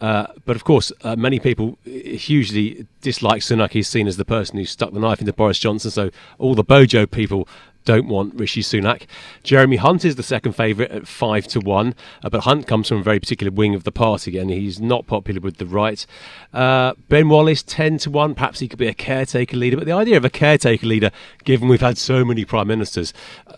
Uh, 0.00 0.26
but 0.46 0.56
of 0.56 0.64
course, 0.64 0.90
uh, 1.04 1.14
many 1.14 1.38
people 1.38 1.78
hugely 1.84 2.86
dislike 3.02 3.40
Sunak. 3.40 3.70
He's 3.70 3.86
seen 3.86 4.08
as 4.08 4.16
the 4.16 4.24
person 4.24 4.58
who 4.58 4.64
stuck 4.64 4.92
the 4.92 4.98
knife 4.98 5.20
into 5.20 5.32
Boris 5.32 5.60
Johnson. 5.60 5.92
So 5.92 6.10
all 6.38 6.56
the 6.56 6.64
Bojo 6.64 7.06
people 7.06 7.46
don't 7.84 8.08
want 8.08 8.34
Rishi 8.34 8.62
Sunak. 8.62 9.06
Jeremy 9.42 9.76
Hunt 9.76 10.04
is 10.04 10.16
the 10.16 10.22
second 10.22 10.52
favourite 10.52 10.90
at 10.90 11.08
five 11.08 11.46
to 11.48 11.60
one, 11.60 11.94
uh, 12.22 12.30
but 12.30 12.44
Hunt 12.44 12.66
comes 12.66 12.88
from 12.88 12.98
a 12.98 13.02
very 13.02 13.20
particular 13.20 13.50
wing 13.50 13.74
of 13.74 13.84
the 13.84 13.92
party, 13.92 14.38
and 14.38 14.50
he's 14.50 14.80
not 14.80 15.06
popular 15.06 15.40
with 15.40 15.56
the 15.58 15.66
right. 15.66 16.04
Uh, 16.52 16.94
ben 17.08 17.28
Wallace 17.28 17.62
ten 17.62 17.98
to 17.98 18.10
one. 18.10 18.34
Perhaps 18.34 18.60
he 18.60 18.68
could 18.68 18.78
be 18.78 18.88
a 18.88 18.94
caretaker 18.94 19.56
leader, 19.56 19.76
but 19.76 19.86
the 19.86 19.92
idea 19.92 20.16
of 20.16 20.24
a 20.24 20.30
caretaker 20.30 20.86
leader, 20.86 21.10
given 21.44 21.68
we've 21.68 21.80
had 21.80 21.98
so 21.98 22.24
many 22.24 22.44
prime 22.44 22.68
ministers, 22.68 23.12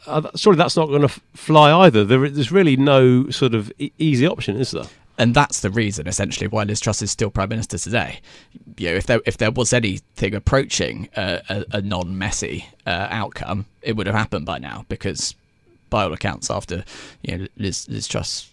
uh, 0.07 0.31
surely 0.37 0.57
that's 0.57 0.76
not 0.76 0.87
going 0.87 1.02
to 1.02 1.07
f- 1.07 1.21
fly 1.35 1.73
either. 1.85 2.04
There, 2.04 2.28
there's 2.28 2.52
really 2.52 2.76
no 2.76 3.31
sort 3.31 3.54
of 3.54 3.73
e- 3.78 3.93
easy 3.99 4.26
option, 4.26 4.57
is 4.57 4.71
there? 4.71 4.85
And 5.18 5.35
that's 5.35 5.61
the 5.61 5.71
reason 5.71 6.06
essentially 6.06 6.49
why 6.49 6.64
Liz 6.64 6.80
Truss 6.80 7.02
is 7.02 7.11
still 7.11 7.30
prime 7.30 7.49
minister 7.49 7.78
today. 7.78 8.21
You 8.76 8.90
know, 8.90 8.97
if 8.97 9.06
there 9.06 9.21
if 9.26 9.38
there 9.38 9.50
was 9.50 9.73
anything 9.73 10.35
approaching 10.35 11.09
a, 11.16 11.42
a, 11.49 11.64
a 11.78 11.83
non-messy 11.83 12.68
uh, 12.87 13.09
outcome, 13.11 13.66
it 13.83 13.97
would 13.97 14.06
have 14.06 14.16
happened 14.16 14.47
by 14.47 14.59
now 14.59 14.85
because, 14.88 15.35
by 15.90 16.04
all 16.04 16.12
accounts, 16.12 16.50
after 16.50 16.85
you 17.23 17.38
know 17.38 17.47
Liz, 17.56 17.88
Liz 17.88 18.09
Truss 18.09 18.50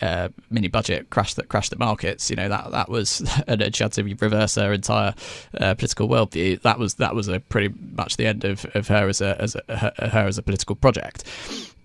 uh, 0.00 0.28
mini 0.48 0.68
budget 0.68 1.10
crash 1.10 1.34
that 1.34 1.48
crashed 1.48 1.70
the 1.70 1.78
markets. 1.78 2.30
You 2.30 2.36
know 2.36 2.48
that 2.48 2.70
that 2.70 2.88
was 2.88 3.20
and 3.46 3.74
she 3.74 3.84
had 3.84 3.92
to 3.92 4.02
reverse 4.02 4.54
her 4.54 4.72
entire 4.72 5.14
uh, 5.58 5.74
political 5.74 6.08
worldview. 6.08 6.62
That 6.62 6.78
was 6.78 6.94
that 6.94 7.14
was 7.14 7.28
a 7.28 7.40
pretty 7.40 7.74
much 7.94 8.16
the 8.16 8.26
end 8.26 8.44
of, 8.44 8.64
of 8.74 8.88
her 8.88 9.08
as 9.08 9.20
a 9.20 9.40
as 9.40 9.56
a, 9.56 9.76
her, 9.76 10.08
her 10.08 10.26
as 10.26 10.38
a 10.38 10.42
political 10.42 10.76
project. 10.76 11.24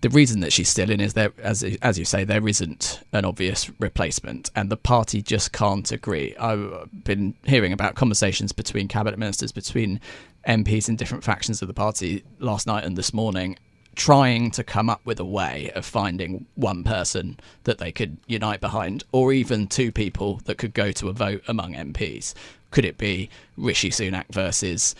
The 0.02 0.10
reason 0.10 0.40
that 0.40 0.52
she's 0.52 0.68
still 0.68 0.90
in 0.90 1.00
is 1.00 1.14
there, 1.14 1.32
as 1.38 1.62
as 1.82 1.98
you 1.98 2.04
say, 2.04 2.24
there 2.24 2.46
isn't 2.46 3.00
an 3.12 3.24
obvious 3.24 3.70
replacement, 3.80 4.50
and 4.54 4.70
the 4.70 4.76
party 4.76 5.22
just 5.22 5.52
can't 5.52 5.90
agree. 5.90 6.36
I've 6.36 6.88
been 7.04 7.34
hearing 7.44 7.72
about 7.72 7.94
conversations 7.94 8.52
between 8.52 8.88
cabinet 8.88 9.18
ministers, 9.18 9.52
between 9.52 10.00
MPs 10.46 10.88
in 10.88 10.96
different 10.96 11.24
factions 11.24 11.62
of 11.62 11.68
the 11.68 11.74
party 11.74 12.22
last 12.38 12.66
night 12.66 12.84
and 12.84 12.96
this 12.96 13.14
morning, 13.14 13.58
trying 13.96 14.50
to 14.52 14.62
come 14.62 14.90
up 14.90 15.00
with 15.04 15.18
a 15.18 15.24
way 15.24 15.72
of 15.74 15.84
finding 15.84 16.46
one 16.54 16.84
person 16.84 17.40
that 17.64 17.78
they 17.78 17.90
could 17.90 18.18
unite 18.26 18.60
behind, 18.60 19.02
or 19.12 19.32
even 19.32 19.66
two 19.66 19.90
people 19.90 20.40
that 20.44 20.58
could 20.58 20.74
go 20.74 20.92
to 20.92 21.08
a 21.08 21.12
vote 21.12 21.42
among 21.48 21.74
MPs. 21.74 22.34
Could 22.70 22.84
it 22.84 22.98
be 22.98 23.30
Rishi 23.56 23.90
Sunak 23.90 24.26
versus 24.30 24.94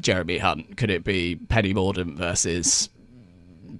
Jeremy 0.00 0.38
Hunt? 0.38 0.76
Could 0.76 0.90
it 0.90 1.02
be 1.02 1.36
Penny 1.36 1.74
Mordaunt 1.74 2.14
versus 2.14 2.88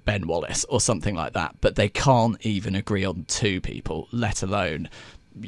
Ben 0.05 0.27
Wallace 0.27 0.65
or 0.65 0.81
something 0.81 1.15
like 1.15 1.33
that? 1.33 1.55
But 1.61 1.75
they 1.75 1.89
can't 1.89 2.37
even 2.45 2.75
agree 2.75 3.05
on 3.05 3.25
two 3.27 3.61
people, 3.61 4.07
let 4.11 4.43
alone 4.43 4.89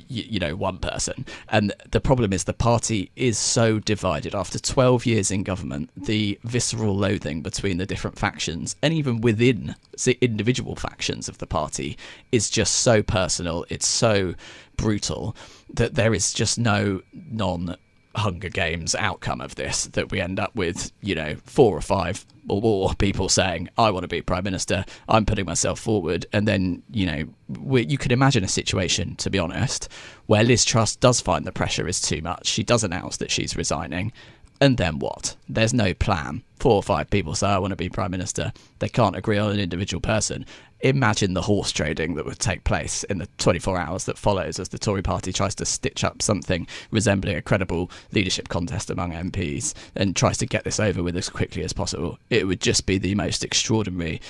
you, 0.07 0.39
know 0.39 0.55
one 0.55 0.77
person 0.77 1.25
and 1.49 1.73
the 1.91 2.01
problem 2.01 2.33
is 2.33 2.43
the 2.43 2.53
party 2.53 3.11
is 3.15 3.37
so 3.37 3.79
divided 3.79 4.35
after 4.35 4.59
12 4.59 5.05
years 5.05 5.31
in 5.31 5.43
government 5.43 5.89
the 5.95 6.37
visceral 6.43 6.95
loathing 6.95 7.41
between 7.41 7.77
the 7.77 7.85
different 7.85 8.17
factions 8.17 8.75
and 8.81 8.93
even 8.93 9.21
within 9.21 9.75
the 10.03 10.17
individual 10.21 10.75
factions 10.75 11.29
of 11.29 11.37
the 11.37 11.47
party 11.47 11.97
is 12.31 12.49
just 12.49 12.75
so 12.75 13.01
personal 13.01 13.65
it's 13.69 13.87
so 13.87 14.33
brutal 14.75 15.35
that 15.73 15.95
there 15.95 16.13
is 16.13 16.33
just 16.33 16.59
no 16.59 17.01
non 17.13 17.75
Hunger 18.17 18.49
Games 18.49 18.95
outcome 18.95 19.41
of 19.41 19.55
this 19.55 19.85
that 19.87 20.11
we 20.11 20.19
end 20.19 20.39
up 20.39 20.55
with, 20.55 20.91
you 21.01 21.15
know, 21.15 21.35
four 21.45 21.77
or 21.77 21.81
five 21.81 22.25
or 22.49 22.61
more 22.61 22.93
people 22.95 23.29
saying, 23.29 23.69
I 23.77 23.91
want 23.91 24.03
to 24.03 24.07
be 24.07 24.21
Prime 24.21 24.43
Minister, 24.43 24.85
I'm 25.07 25.25
putting 25.25 25.45
myself 25.45 25.79
forward. 25.79 26.25
And 26.31 26.47
then, 26.47 26.81
you 26.91 27.05
know, 27.05 27.77
you 27.79 27.97
could 27.97 28.11
imagine 28.11 28.43
a 28.43 28.47
situation, 28.47 29.15
to 29.17 29.29
be 29.29 29.39
honest, 29.39 29.89
where 30.27 30.43
Liz 30.43 30.63
Truss 30.63 30.95
does 30.95 31.19
find 31.19 31.45
the 31.45 31.51
pressure 31.51 31.87
is 31.87 32.01
too 32.01 32.21
much. 32.21 32.47
She 32.47 32.63
does 32.63 32.83
announce 32.83 33.17
that 33.17 33.31
she's 33.31 33.57
resigning. 33.57 34.13
And 34.59 34.77
then 34.77 34.99
what? 34.99 35.35
There's 35.47 35.73
no 35.73 35.93
plan. 35.93 36.43
Four 36.55 36.75
or 36.75 36.83
five 36.83 37.09
people 37.09 37.35
say, 37.35 37.47
I 37.47 37.59
want 37.59 37.71
to 37.71 37.75
be 37.75 37.89
Prime 37.89 38.11
Minister. 38.11 38.51
They 38.79 38.89
can't 38.89 39.15
agree 39.15 39.37
on 39.37 39.51
an 39.51 39.59
individual 39.59 40.01
person 40.01 40.45
imagine 40.81 41.33
the 41.33 41.41
horse 41.41 41.71
trading 41.71 42.15
that 42.15 42.25
would 42.25 42.39
take 42.39 42.63
place 42.63 43.03
in 43.05 43.17
the 43.17 43.27
24 43.37 43.77
hours 43.77 44.05
that 44.05 44.17
follows 44.17 44.59
as 44.59 44.69
the 44.69 44.77
Tory 44.77 45.01
party 45.01 45.33
tries 45.33 45.55
to 45.55 45.65
stitch 45.65 46.03
up 46.03 46.21
something 46.21 46.67
resembling 46.91 47.35
a 47.35 47.41
credible 47.41 47.89
leadership 48.11 48.49
contest 48.49 48.89
among 48.89 49.11
MPs 49.11 49.73
and 49.95 50.15
tries 50.15 50.37
to 50.37 50.45
get 50.45 50.63
this 50.63 50.79
over 50.79 51.01
with 51.01 51.17
as 51.17 51.29
quickly 51.29 51.63
as 51.63 51.73
possible. 51.73 52.19
It 52.29 52.45
would 52.47 52.61
just 52.61 52.85
be 52.85 52.97
the 52.97 53.15
most 53.15 53.43
extraordinary 53.43 54.21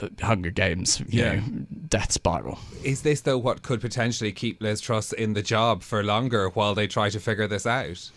uh, 0.00 0.08
Hunger 0.20 0.50
Games, 0.50 1.00
you 1.08 1.22
yeah. 1.22 1.36
know, 1.36 1.42
death 1.88 2.12
spiral. 2.12 2.58
Is 2.84 3.02
this 3.02 3.22
though 3.22 3.38
what 3.38 3.62
could 3.62 3.80
potentially 3.80 4.32
keep 4.32 4.60
Liz 4.60 4.80
Truss 4.80 5.12
in 5.12 5.32
the 5.32 5.42
job 5.42 5.82
for 5.82 6.04
longer 6.04 6.48
while 6.50 6.74
they 6.74 6.86
try 6.86 7.08
to 7.08 7.18
figure 7.18 7.46
this 7.46 7.66
out? 7.66 8.10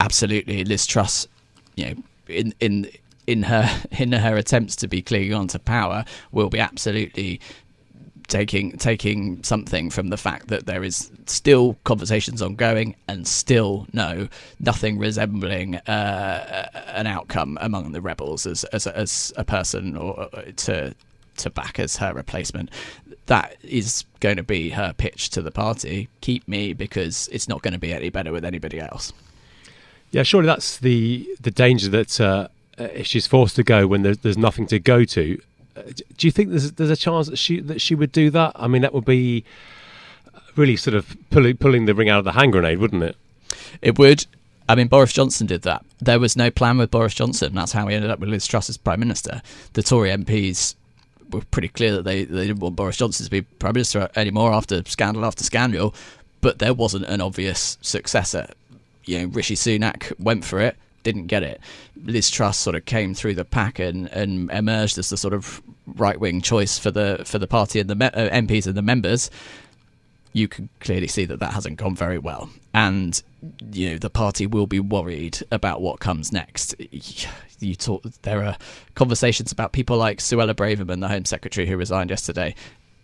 Absolutely, 0.00 0.64
Liz 0.64 0.86
Truss, 0.86 1.26
you 1.76 1.86
know, 1.86 1.94
in 2.28 2.54
in 2.60 2.90
in 3.26 3.42
her 3.44 3.68
in 3.90 4.12
her 4.12 4.36
attempts 4.36 4.76
to 4.76 4.88
be 4.88 5.02
clinging 5.02 5.34
on 5.34 5.48
to 5.48 5.58
power 5.58 6.04
will 6.32 6.48
be 6.48 6.58
absolutely 6.58 7.40
taking 8.28 8.76
taking 8.76 9.42
something 9.42 9.88
from 9.90 10.08
the 10.08 10.16
fact 10.16 10.48
that 10.48 10.66
there 10.66 10.84
is 10.84 11.10
still 11.26 11.76
conversations 11.84 12.42
ongoing 12.42 12.94
and 13.08 13.26
still 13.26 13.86
no 13.92 14.28
nothing 14.60 14.98
resembling 14.98 15.76
uh, 15.76 16.68
an 16.88 17.06
outcome 17.06 17.56
among 17.60 17.92
the 17.92 18.00
rebels 18.00 18.46
as 18.46 18.64
as, 18.64 18.86
as 18.86 19.32
a 19.36 19.44
person 19.44 19.96
or 19.96 20.28
uh, 20.34 20.42
to 20.56 20.94
to 21.38 21.50
back 21.50 21.78
as 21.78 21.96
her 21.96 22.12
replacement. 22.12 22.70
That 23.26 23.56
is 23.62 24.04
going 24.20 24.36
to 24.36 24.42
be 24.42 24.70
her 24.70 24.92
pitch 24.92 25.30
to 25.30 25.42
the 25.42 25.50
party. 25.50 26.08
Keep 26.20 26.48
me 26.48 26.72
because 26.72 27.28
it's 27.32 27.48
not 27.48 27.62
going 27.62 27.74
to 27.74 27.78
be 27.78 27.92
any 27.92 28.10
better 28.10 28.32
with 28.32 28.44
anybody 28.44 28.80
else. 28.80 29.12
Yeah, 30.10 30.22
surely 30.22 30.46
that's 30.46 30.78
the 30.78 31.28
the 31.40 31.50
danger 31.50 31.88
that 31.90 32.20
uh, 32.20 32.48
uh, 32.78 32.84
if 32.94 33.06
she's 33.06 33.26
forced 33.26 33.56
to 33.56 33.62
go 33.62 33.86
when 33.86 34.02
there's, 34.02 34.18
there's 34.18 34.38
nothing 34.38 34.66
to 34.68 34.78
go 34.78 35.04
to, 35.04 35.40
uh, 35.76 35.82
do 36.16 36.26
you 36.26 36.30
think 36.30 36.50
there's 36.50 36.72
there's 36.72 36.90
a 36.90 36.96
chance 36.96 37.28
that 37.28 37.36
she 37.36 37.60
that 37.60 37.80
she 37.80 37.94
would 37.94 38.12
do 38.12 38.30
that? 38.30 38.52
I 38.54 38.68
mean, 38.68 38.82
that 38.82 38.94
would 38.94 39.04
be 39.04 39.44
really 40.56 40.76
sort 40.76 40.94
of 40.94 41.16
pulling 41.30 41.56
pulling 41.56 41.86
the 41.86 41.94
ring 41.94 42.08
out 42.08 42.18
of 42.18 42.24
the 42.24 42.32
hand 42.32 42.52
grenade, 42.52 42.78
wouldn't 42.78 43.02
it? 43.02 43.16
It 43.82 43.98
would. 43.98 44.26
I 44.68 44.74
mean, 44.74 44.88
Boris 44.88 45.12
Johnson 45.14 45.46
did 45.46 45.62
that. 45.62 45.84
There 45.98 46.20
was 46.20 46.36
no 46.36 46.50
plan 46.50 46.76
with 46.76 46.90
Boris 46.90 47.14
Johnson. 47.14 47.54
That's 47.54 47.72
how 47.72 47.86
we 47.86 47.94
ended 47.94 48.10
up 48.10 48.18
with 48.18 48.28
Liz 48.28 48.46
Truss 48.46 48.68
as 48.68 48.76
Prime 48.76 49.00
Minister. 49.00 49.40
The 49.72 49.82
Tory 49.82 50.10
MPs 50.10 50.74
were 51.30 51.40
pretty 51.50 51.68
clear 51.68 51.92
that 51.92 52.02
they, 52.02 52.24
they 52.24 52.46
didn't 52.46 52.60
want 52.60 52.76
Boris 52.76 52.98
Johnson 52.98 53.24
to 53.24 53.30
be 53.30 53.42
Prime 53.42 53.72
Minister 53.72 54.10
anymore 54.14 54.52
after 54.52 54.82
scandal 54.84 55.24
after 55.24 55.42
scandal, 55.42 55.94
but 56.42 56.58
there 56.58 56.74
wasn't 56.74 57.06
an 57.06 57.22
obvious 57.22 57.78
successor. 57.80 58.48
You 59.08 59.20
know, 59.20 59.26
Rishi 59.28 59.54
Sunak 59.54 60.12
went 60.18 60.44
for 60.44 60.60
it 60.60 60.76
didn't 61.02 61.26
get 61.26 61.42
it. 61.42 61.60
Liz 62.04 62.28
Truss 62.30 62.58
sort 62.58 62.76
of 62.76 62.84
came 62.84 63.14
through 63.14 63.34
the 63.34 63.44
pack 63.44 63.78
and, 63.78 64.08
and 64.08 64.50
emerged 64.50 64.98
as 64.98 65.08
the 65.08 65.16
sort 65.16 65.32
of 65.32 65.62
right 65.86 66.20
wing 66.20 66.42
choice 66.42 66.78
for 66.78 66.90
the 66.90 67.22
for 67.24 67.38
the 67.38 67.46
party 67.46 67.80
and 67.80 67.88
the 67.88 67.94
me- 67.94 68.06
uh, 68.06 68.28
MPs 68.28 68.66
and 68.66 68.74
the 68.74 68.82
members. 68.82 69.30
You 70.34 70.48
can 70.48 70.68
clearly 70.80 71.08
see 71.08 71.24
that 71.24 71.40
that 71.40 71.54
hasn't 71.54 71.78
gone 71.78 71.96
very 71.96 72.18
well, 72.18 72.50
and 72.74 73.22
you 73.72 73.90
know 73.90 73.98
the 73.98 74.10
party 74.10 74.46
will 74.46 74.66
be 74.66 74.80
worried 74.80 75.38
about 75.50 75.80
what 75.80 76.00
comes 76.00 76.32
next. 76.32 76.74
You 77.60 77.74
talk. 77.74 78.04
There 78.22 78.44
are 78.44 78.56
conversations 78.94 79.50
about 79.50 79.72
people 79.72 79.96
like 79.96 80.18
Suella 80.18 80.54
Braverman, 80.54 81.00
the 81.00 81.08
Home 81.08 81.24
Secretary 81.24 81.66
who 81.66 81.76
resigned 81.76 82.08
yesterday, 82.08 82.54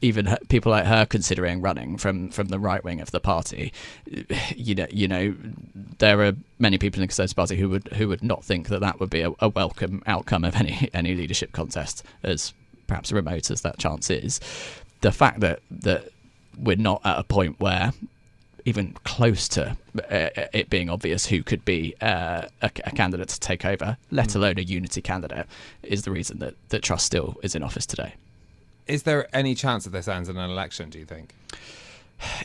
even 0.00 0.26
her, 0.26 0.38
people 0.48 0.70
like 0.70 0.86
her 0.86 1.06
considering 1.06 1.60
running 1.60 1.96
from, 1.96 2.28
from 2.30 2.48
the 2.48 2.58
right 2.58 2.82
wing 2.84 3.00
of 3.00 3.10
the 3.10 3.20
party. 3.20 3.72
You 4.54 4.74
know, 4.74 4.86
you 4.90 5.08
know, 5.08 5.34
there 5.98 6.20
are 6.22 6.32
many 6.58 6.78
people 6.78 6.98
in 6.98 7.02
the 7.02 7.08
Conservative 7.08 7.36
Party 7.36 7.56
who 7.56 7.68
would 7.68 7.88
who 7.88 8.08
would 8.08 8.22
not 8.22 8.44
think 8.44 8.68
that 8.68 8.80
that 8.80 9.00
would 9.00 9.10
be 9.10 9.22
a, 9.22 9.32
a 9.40 9.48
welcome 9.48 10.02
outcome 10.06 10.44
of 10.44 10.56
any 10.56 10.90
any 10.92 11.14
leadership 11.14 11.52
contest, 11.52 12.02
as 12.22 12.52
perhaps 12.86 13.12
remote 13.12 13.50
as 13.50 13.62
that 13.62 13.78
chance 13.78 14.10
is. 14.10 14.40
The 15.00 15.12
fact 15.12 15.40
that 15.40 15.60
that 15.70 16.08
we're 16.58 16.76
not 16.76 17.00
at 17.04 17.18
a 17.18 17.24
point 17.24 17.60
where 17.60 17.92
even 18.64 18.94
close 19.04 19.46
to 19.48 19.76
uh, 20.10 20.28
it 20.52 20.70
being 20.70 20.88
obvious 20.88 21.26
who 21.26 21.42
could 21.42 21.64
be 21.64 21.94
uh, 22.00 22.42
a, 22.62 22.70
a, 22.84 22.90
candidate 22.92 23.28
to 23.28 23.38
take 23.38 23.64
over, 23.64 23.96
let 24.10 24.32
hmm. 24.32 24.38
alone 24.38 24.58
a 24.58 24.62
unity 24.62 25.02
candidate, 25.02 25.46
is 25.82 26.02
the 26.02 26.10
reason 26.10 26.38
that, 26.38 26.54
that 26.70 26.82
Truss 26.82 27.04
still 27.04 27.36
is 27.42 27.54
in 27.54 27.62
office 27.62 27.84
today. 27.84 28.14
Is 28.86 29.04
there 29.04 29.34
any 29.34 29.54
chance 29.54 29.84
that 29.84 29.90
this 29.90 30.08
ends 30.08 30.28
in 30.28 30.36
an 30.36 30.50
election, 30.50 30.90
do 30.90 30.98
you 30.98 31.06
think? 31.06 31.34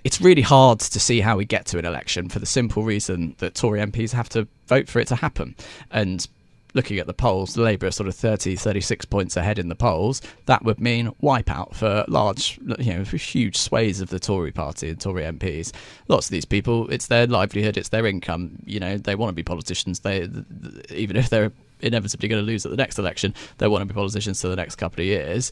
It's 0.03 0.19
really 0.19 0.41
hard 0.41 0.79
to 0.79 1.00
see 1.00 1.22
how 1.22 1.38
we 1.38 1.46
get 1.46 1.65
to 1.67 1.79
an 1.79 1.86
election 1.86 2.29
for 2.29 2.39
the 2.39 2.46
simple 2.46 2.84
reason 2.84 3.36
that 3.38 3.55
Tory 3.55 3.79
MPs 3.79 4.12
have 4.12 4.29
to 4.29 4.48
vote 4.67 4.88
for 4.88 5.00
it 5.00 5.08
to 5.10 5.15
happen. 5.15 5.55
And 5.91 6.27
looking 6.74 7.00
at 7.00 7.08
the 7.08 7.13
polls, 7.13 7.53
the 7.53 7.62
Labour 7.62 7.88
are 7.88 7.91
sort 7.91 8.08
of 8.08 8.15
30, 8.15 8.55
36 8.55 9.05
points 9.05 9.38
ahead 9.38 9.60
in 9.60 9.69
the 9.69 9.75
polls. 9.75 10.22
That 10.46 10.63
would 10.63 10.79
mean 10.79 11.12
wipeout 11.22 11.75
for 11.75 12.05
large, 12.08 12.60
you 12.79 12.93
know, 12.93 13.05
for 13.05 13.17
huge 13.17 13.58
sways 13.58 14.01
of 14.01 14.10
the 14.10 14.19
Tory 14.19 14.51
party 14.51 14.89
and 14.89 15.00
Tory 15.00 15.24
MPs. 15.24 15.72
Lots 16.08 16.27
of 16.27 16.31
these 16.31 16.46
people, 16.46 16.89
it's 16.89 17.08
their 17.08 17.27
livelihood, 17.27 17.77
it's 17.77 17.89
their 17.89 18.05
income. 18.05 18.60
You 18.65 18.79
know, 18.79 18.98
they 18.98 19.15
want 19.15 19.29
to 19.29 19.36
be 19.36 19.43
politicians. 19.43 20.01
They, 20.01 20.27
even 20.89 21.15
if 21.15 21.29
they're 21.29 21.51
inevitably 21.81 22.27
going 22.27 22.41
to 22.41 22.46
lose 22.46 22.65
at 22.65 22.72
the 22.72 22.77
next 22.77 23.00
election, 23.00 23.34
they 23.58 23.67
want 23.67 23.81
to 23.81 23.86
be 23.86 23.93
politicians 23.93 24.41
for 24.41 24.50
the 24.50 24.55
next 24.55 24.75
couple 24.75 25.01
of 25.01 25.05
years 25.05 25.51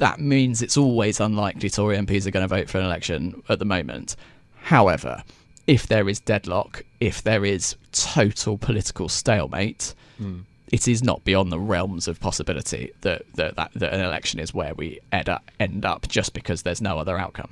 that 0.00 0.18
means 0.18 0.62
it's 0.62 0.78
always 0.78 1.20
unlikely 1.20 1.68
Tory 1.68 1.96
MPs 1.96 2.26
are 2.26 2.30
going 2.30 2.42
to 2.42 2.48
vote 2.48 2.68
for 2.68 2.78
an 2.78 2.84
election 2.84 3.42
at 3.48 3.58
the 3.58 3.66
moment. 3.66 4.16
However, 4.62 5.22
if 5.66 5.86
there 5.86 6.08
is 6.08 6.20
deadlock, 6.20 6.84
if 7.00 7.22
there 7.22 7.44
is 7.44 7.76
total 7.92 8.56
political 8.56 9.10
stalemate, 9.10 9.94
mm. 10.20 10.42
it 10.72 10.88
is 10.88 11.02
not 11.02 11.22
beyond 11.24 11.52
the 11.52 11.58
realms 11.58 12.08
of 12.08 12.18
possibility 12.18 12.92
that, 13.02 13.22
that, 13.34 13.56
that, 13.56 13.72
that 13.74 13.92
an 13.92 14.00
election 14.00 14.40
is 14.40 14.54
where 14.54 14.74
we 14.74 14.98
end 15.12 15.28
up, 15.28 15.50
end 15.60 15.84
up 15.84 16.08
just 16.08 16.32
because 16.32 16.62
there's 16.62 16.80
no 16.80 16.98
other 16.98 17.18
outcome. 17.18 17.50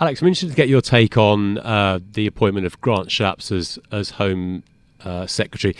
Alex, 0.00 0.20
I'm 0.20 0.28
interested 0.28 0.50
to 0.50 0.56
get 0.56 0.68
your 0.68 0.82
take 0.82 1.16
on 1.16 1.58
uh, 1.58 1.98
the 2.12 2.26
appointment 2.26 2.66
of 2.66 2.78
Grant 2.82 3.08
Shapps 3.08 3.50
as, 3.52 3.78
as 3.90 4.10
Home 4.10 4.64
uh, 5.02 5.26
Secretary. 5.26 5.74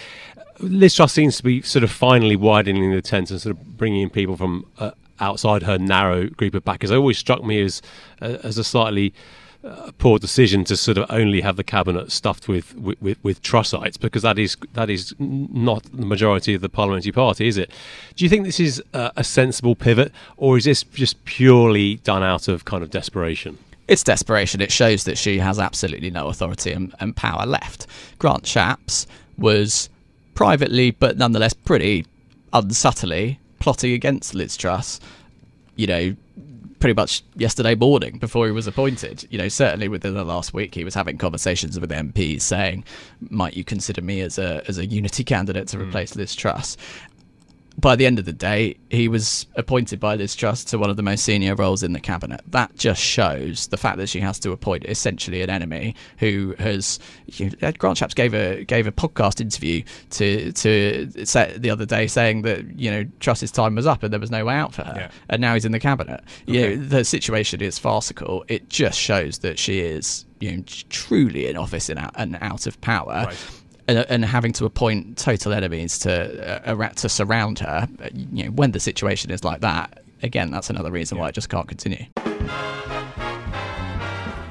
Liz 0.61 0.95
Truss 0.95 1.12
seems 1.12 1.37
to 1.37 1.42
be 1.42 1.61
sort 1.61 1.85
of 1.85 1.90
finally 1.90 2.37
widening 2.37 2.90
the 2.90 3.02
tent 3.02 3.30
and 3.30 3.40
sort 3.40 3.54
of 3.54 3.76
bringing 3.76 4.02
in 4.02 4.11
people 4.11 4.37
from 4.37 4.66
uh, 4.78 4.92
outside 5.20 5.62
her 5.62 5.78
narrow 5.78 6.28
group 6.28 6.54
of 6.54 6.64
backers. 6.64 6.90
It 6.90 6.96
always 6.96 7.18
struck 7.18 7.44
me 7.44 7.62
as 7.62 7.82
uh, 8.20 8.38
as 8.42 8.58
a 8.58 8.64
slightly 8.64 9.12
uh, 9.62 9.90
poor 9.98 10.18
decision 10.18 10.64
to 10.64 10.76
sort 10.76 10.96
of 10.96 11.04
only 11.10 11.42
have 11.42 11.56
the 11.56 11.64
cabinet 11.64 12.10
stuffed 12.10 12.48
with, 12.48 12.74
with, 12.76 13.18
with 13.22 13.42
Trussites 13.42 14.00
because 14.00 14.22
that 14.22 14.38
is 14.38 14.56
that 14.72 14.88
is 14.88 15.14
not 15.18 15.82
the 15.84 16.06
majority 16.06 16.54
of 16.54 16.62
the 16.62 16.68
parliamentary 16.68 17.12
party, 17.12 17.46
is 17.46 17.58
it? 17.58 17.70
Do 18.16 18.24
you 18.24 18.30
think 18.30 18.44
this 18.44 18.60
is 18.60 18.82
uh, 18.94 19.10
a 19.16 19.24
sensible 19.24 19.74
pivot, 19.74 20.12
or 20.36 20.56
is 20.56 20.64
this 20.64 20.82
just 20.82 21.22
purely 21.24 21.96
done 21.96 22.22
out 22.22 22.48
of 22.48 22.64
kind 22.64 22.82
of 22.82 22.90
desperation? 22.90 23.58
It's 23.86 24.04
desperation. 24.04 24.60
It 24.60 24.72
shows 24.72 25.04
that 25.04 25.18
she 25.18 25.38
has 25.38 25.58
absolutely 25.58 26.10
no 26.10 26.28
authority 26.28 26.72
and, 26.72 26.94
and 27.00 27.14
power 27.14 27.44
left. 27.44 27.86
Grant 28.18 28.44
Shapps 28.44 29.06
was 29.36 29.90
privately, 30.34 30.92
but 30.92 31.18
nonetheless 31.18 31.52
pretty 31.52 32.06
unsubtly 32.52 33.40
plotting 33.60 33.92
against 33.92 34.34
Liz 34.34 34.56
Truss, 34.56 34.98
you 35.76 35.86
know, 35.86 36.16
pretty 36.80 36.94
much 36.94 37.22
yesterday 37.36 37.74
morning 37.74 38.18
before 38.18 38.46
he 38.46 38.52
was 38.52 38.66
appointed. 38.66 39.28
You 39.30 39.38
know, 39.38 39.48
certainly 39.48 39.86
within 39.86 40.14
the 40.14 40.24
last 40.24 40.52
week, 40.52 40.74
he 40.74 40.82
was 40.82 40.94
having 40.94 41.18
conversations 41.18 41.78
with 41.78 41.90
MPs 41.90 42.40
saying, 42.42 42.84
"Might 43.28 43.56
you 43.56 43.62
consider 43.62 44.02
me 44.02 44.22
as 44.22 44.38
a 44.38 44.64
as 44.66 44.78
a 44.78 44.86
unity 44.86 45.22
candidate 45.22 45.68
to 45.68 45.76
hmm. 45.76 45.84
replace 45.84 46.14
mm. 46.14 46.16
Liz 46.16 46.34
Truss?" 46.34 46.76
By 47.78 47.96
the 47.96 48.04
end 48.04 48.18
of 48.18 48.24
the 48.26 48.32
day, 48.32 48.76
he 48.90 49.08
was 49.08 49.46
appointed 49.56 50.00
by 50.00 50.14
Liz 50.16 50.34
Truss 50.36 50.64
to 50.64 50.78
one 50.78 50.90
of 50.90 50.96
the 50.96 51.02
most 51.02 51.24
senior 51.24 51.54
roles 51.54 51.82
in 51.82 51.92
the 51.94 52.00
cabinet. 52.00 52.42
That 52.48 52.74
just 52.76 53.00
shows 53.00 53.68
the 53.68 53.78
fact 53.78 53.96
that 53.98 54.08
she 54.08 54.20
has 54.20 54.38
to 54.40 54.50
appoint 54.52 54.84
essentially 54.86 55.40
an 55.40 55.48
enemy 55.48 55.94
who 56.18 56.54
has. 56.58 56.98
You 57.26 57.46
know, 57.50 57.68
uh, 57.68 57.72
Grant 57.78 57.96
Shapps 57.98 58.14
gave 58.14 58.34
a 58.34 58.64
gave 58.64 58.86
a 58.86 58.92
podcast 58.92 59.40
interview 59.40 59.82
to 60.10 60.52
to 60.52 61.26
say, 61.26 61.56
the 61.56 61.70
other 61.70 61.86
day 61.86 62.06
saying 62.06 62.42
that 62.42 62.78
you 62.78 62.90
know 62.90 63.04
Truss's 63.20 63.50
time 63.52 63.76
was 63.76 63.86
up 63.86 64.02
and 64.02 64.12
there 64.12 64.20
was 64.20 64.30
no 64.30 64.44
way 64.44 64.54
out 64.56 64.74
for 64.74 64.82
her, 64.84 64.94
Yeah. 64.96 65.10
and 65.30 65.40
now 65.40 65.54
he's 65.54 65.64
in 65.64 65.72
the 65.72 65.80
cabinet. 65.80 66.22
You 66.46 66.60
know, 66.60 66.76
the 66.84 67.04
situation 67.04 67.62
is 67.62 67.78
farcical. 67.78 68.44
It 68.48 68.68
just 68.68 68.98
shows 68.98 69.38
that 69.38 69.58
she 69.58 69.80
is 69.80 70.26
you 70.40 70.56
know 70.56 70.62
truly 70.90 71.46
in 71.46 71.56
office 71.56 71.88
and 71.88 71.98
out, 71.98 72.12
and 72.16 72.36
out 72.40 72.66
of 72.66 72.80
power 72.80 73.24
Right. 73.26 73.59
And, 73.90 74.06
and 74.09 74.25
having 74.25 74.52
to 74.52 74.64
appoint 74.64 75.18
total 75.18 75.52
enemies 75.52 75.99
to 76.00 76.70
uh, 76.70 76.88
to 76.88 77.09
surround 77.09 77.59
her, 77.59 77.88
you 78.12 78.44
know, 78.44 78.50
when 78.52 78.70
the 78.70 78.80
situation 78.80 79.30
is 79.30 79.42
like 79.42 79.61
that, 79.61 80.02
again, 80.23 80.50
that's 80.50 80.70
another 80.70 80.90
reason 80.90 81.18
why 81.18 81.28
it 81.28 81.35
just 81.35 81.49
can't 81.49 81.68
continue. 81.68 82.06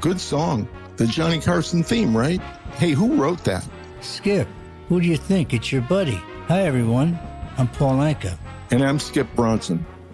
Good 0.01 0.19
song. 0.19 0.67
The 0.97 1.07
Johnny 1.07 1.39
Carson 1.39 1.83
theme, 1.83 2.15
right? 2.15 2.41
Hey, 2.77 2.91
who 2.91 3.15
wrote 3.15 3.43
that? 3.45 3.65
Skip, 4.01 4.47
who 4.89 4.99
do 4.99 5.07
you 5.07 5.17
think? 5.17 5.53
It's 5.53 5.71
your 5.71 5.81
buddy. 5.83 6.19
Hi, 6.47 6.63
everyone. 6.63 7.17
I'm 7.57 7.67
Paul 7.69 7.97
Anka. 7.97 8.37
And 8.71 8.83
I'm 8.83 8.99
Skip 8.99 9.27
Bronson. 9.35 9.85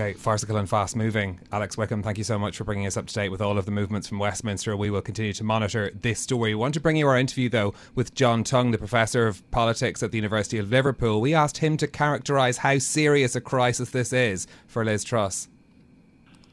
Okay, 0.00 0.14
farcical 0.14 0.56
and 0.56 0.66
fast 0.66 0.96
moving. 0.96 1.40
Alex 1.52 1.76
Wickham, 1.76 2.02
thank 2.02 2.16
you 2.16 2.24
so 2.24 2.38
much 2.38 2.56
for 2.56 2.64
bringing 2.64 2.86
us 2.86 2.96
up 2.96 3.06
to 3.06 3.12
date 3.12 3.28
with 3.28 3.42
all 3.42 3.58
of 3.58 3.66
the 3.66 3.70
movements 3.70 4.08
from 4.08 4.18
Westminster. 4.18 4.74
We 4.74 4.88
will 4.88 5.02
continue 5.02 5.34
to 5.34 5.44
monitor 5.44 5.90
this 5.94 6.18
story. 6.20 6.54
We 6.54 6.54
want 6.54 6.72
to 6.72 6.80
bring 6.80 6.96
you 6.96 7.06
our 7.06 7.18
interview, 7.18 7.50
though, 7.50 7.74
with 7.94 8.14
Jon 8.14 8.42
Tonge, 8.42 8.72
the 8.72 8.78
Professor 8.78 9.26
of 9.26 9.48
Politics 9.50 10.02
at 10.02 10.10
the 10.10 10.16
University 10.16 10.56
of 10.56 10.70
Liverpool. 10.70 11.20
We 11.20 11.34
asked 11.34 11.58
him 11.58 11.76
to 11.76 11.86
characterise 11.86 12.56
how 12.56 12.78
serious 12.78 13.36
a 13.36 13.42
crisis 13.42 13.90
this 13.90 14.10
is 14.14 14.46
for 14.66 14.86
Liz 14.86 15.04
Truss. 15.04 15.48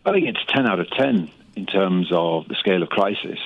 I 0.05 0.11
think 0.11 0.25
it's 0.25 0.43
10 0.49 0.67
out 0.67 0.81
of 0.81 0.89
10 0.89 1.31
in 1.55 1.65
terms 1.67 2.09
of 2.11 2.49
the 2.49 2.55
scale 2.55 2.83
of 2.83 2.89
crisis. 2.89 3.39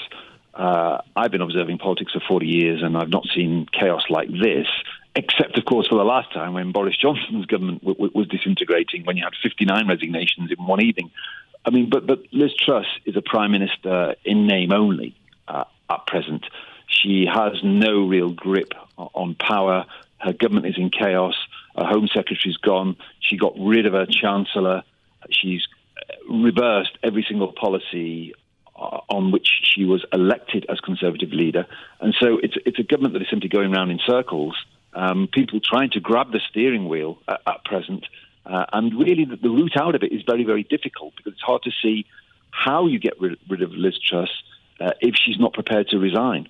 Uh, 0.56 1.02
I've 1.16 1.30
been 1.30 1.42
observing 1.42 1.78
politics 1.78 2.14
for 2.14 2.22
40 2.28 2.48
years 2.48 2.82
and 2.82 2.98
I've 2.98 3.10
not 3.10 3.28
seen 3.36 3.68
chaos 3.72 4.02
like 4.10 4.30
this, 4.32 4.66
except, 5.16 5.58
of 5.58 5.66
course, 5.66 5.88
for 5.88 5.98
the 5.98 6.04
last 6.04 6.34
time 6.34 6.54
when 6.54 6.72
Boris 6.72 6.98
Johnson's 6.98 7.46
government 7.46 7.82
w- 7.82 7.96
w- 7.96 8.12
was 8.14 8.28
disintegrating, 8.28 9.06
when 9.06 9.18
you 9.18 9.24
had 9.24 9.34
59 9.42 9.88
resignations 9.88 10.52
in 10.52 10.66
one 10.66 10.82
evening. 10.82 11.12
I 11.66 11.70
mean, 11.70 11.90
but, 11.90 12.08
but 12.08 12.24
Liz 12.32 12.52
Truss 12.56 12.86
is 13.06 13.16
a 13.16 13.22
prime 13.22 13.52
minister 13.52 14.16
in 14.26 14.48
name 14.48 14.72
only 14.72 15.16
uh, 15.48 15.66
at 15.90 16.08
present. 16.08 16.46
She 16.88 17.26
has 17.32 17.54
no 17.64 18.08
real 18.08 18.32
grip 18.32 18.74
on 18.98 19.36
power. 19.36 19.86
Her 20.20 20.34
government 20.34 20.68
is 20.68 20.78
in 20.78 20.90
chaos. 20.90 21.36
Her 21.76 21.86
Home 21.86 22.08
Secretary's 22.08 22.58
gone. 22.58 22.98
She 23.20 23.38
got 23.38 23.54
rid 23.58 23.86
of 23.86 23.94
her 23.94 24.06
Chancellor. 24.06 24.84
She's 25.30 25.68
reversed 26.30 26.98
every 27.04 27.26
single 27.28 27.52
policy 27.52 28.34
uh, 28.76 29.00
on 29.10 29.32
which 29.32 29.48
she 29.64 29.86
was 29.86 30.04
elected 30.12 30.66
as 30.70 30.80
Conservative 30.80 31.32
leader. 31.32 31.68
And 32.00 32.16
so 32.20 32.40
it's, 32.42 32.56
it's 32.66 32.80
a 32.80 32.84
government 32.84 33.14
that 33.14 33.22
is 33.22 33.30
simply 33.30 33.50
going 33.50 33.74
around 33.74 33.92
in 33.92 34.00
circles, 34.06 34.56
um, 34.94 35.28
people 35.32 35.60
trying 35.64 35.90
to 35.92 36.00
grab 36.00 36.32
the 36.32 36.42
steering 36.50 36.88
wheel 36.88 37.18
at, 37.28 37.42
at 37.48 37.64
present. 37.66 38.06
Uh, 38.46 38.66
and 38.74 38.98
really, 38.98 39.26
the, 39.26 39.36
the 39.36 39.50
route 39.50 39.78
out 39.78 39.96
of 39.96 40.04
it 40.04 40.12
is 40.12 40.24
very, 40.26 40.44
very 40.44 40.64
difficult 40.64 41.14
because 41.16 41.34
it's 41.34 41.42
hard 41.42 41.62
to 41.64 41.72
see 41.82 42.06
how 42.52 42.88
you 42.88 43.00
get 43.00 43.20
rid, 43.20 43.38
rid 43.50 43.62
of 43.62 43.72
Liz 43.72 43.98
Truss 44.00 44.30
uh, 44.80 44.92
if 45.00 45.16
she's 45.16 45.40
not 45.40 45.54
prepared 45.54 45.88
to 45.90 45.98
resign. 45.98 46.48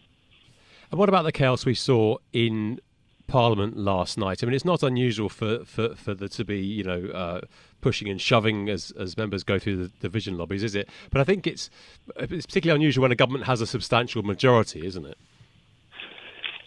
And 0.89 0.99
what 0.99 1.09
about 1.09 1.23
the 1.23 1.31
chaos 1.31 1.65
we 1.65 1.75
saw 1.75 2.17
in 2.33 2.79
Parliament 3.27 3.77
last 3.77 4.17
night? 4.17 4.43
I 4.43 4.45
mean, 4.45 4.55
it's 4.55 4.65
not 4.65 4.83
unusual 4.83 5.29
for, 5.29 5.63
for, 5.63 5.95
for 5.95 6.13
there 6.13 6.27
to 6.29 6.45
be, 6.45 6.59
you 6.59 6.83
know, 6.83 7.05
uh, 7.13 7.41
pushing 7.81 8.09
and 8.09 8.19
shoving 8.19 8.69
as, 8.69 8.91
as 8.99 9.17
members 9.17 9.43
go 9.43 9.57
through 9.59 9.77
the 9.77 9.87
division 9.99 10.37
lobbies, 10.37 10.63
is 10.63 10.75
it? 10.75 10.89
But 11.09 11.21
I 11.21 11.23
think 11.23 11.47
it's 11.47 11.69
it's 12.17 12.45
particularly 12.45 12.77
unusual 12.77 13.03
when 13.03 13.11
a 13.11 13.15
government 13.15 13.45
has 13.45 13.61
a 13.61 13.67
substantial 13.67 14.21
majority, 14.23 14.85
isn't 14.85 15.05
it? 15.05 15.17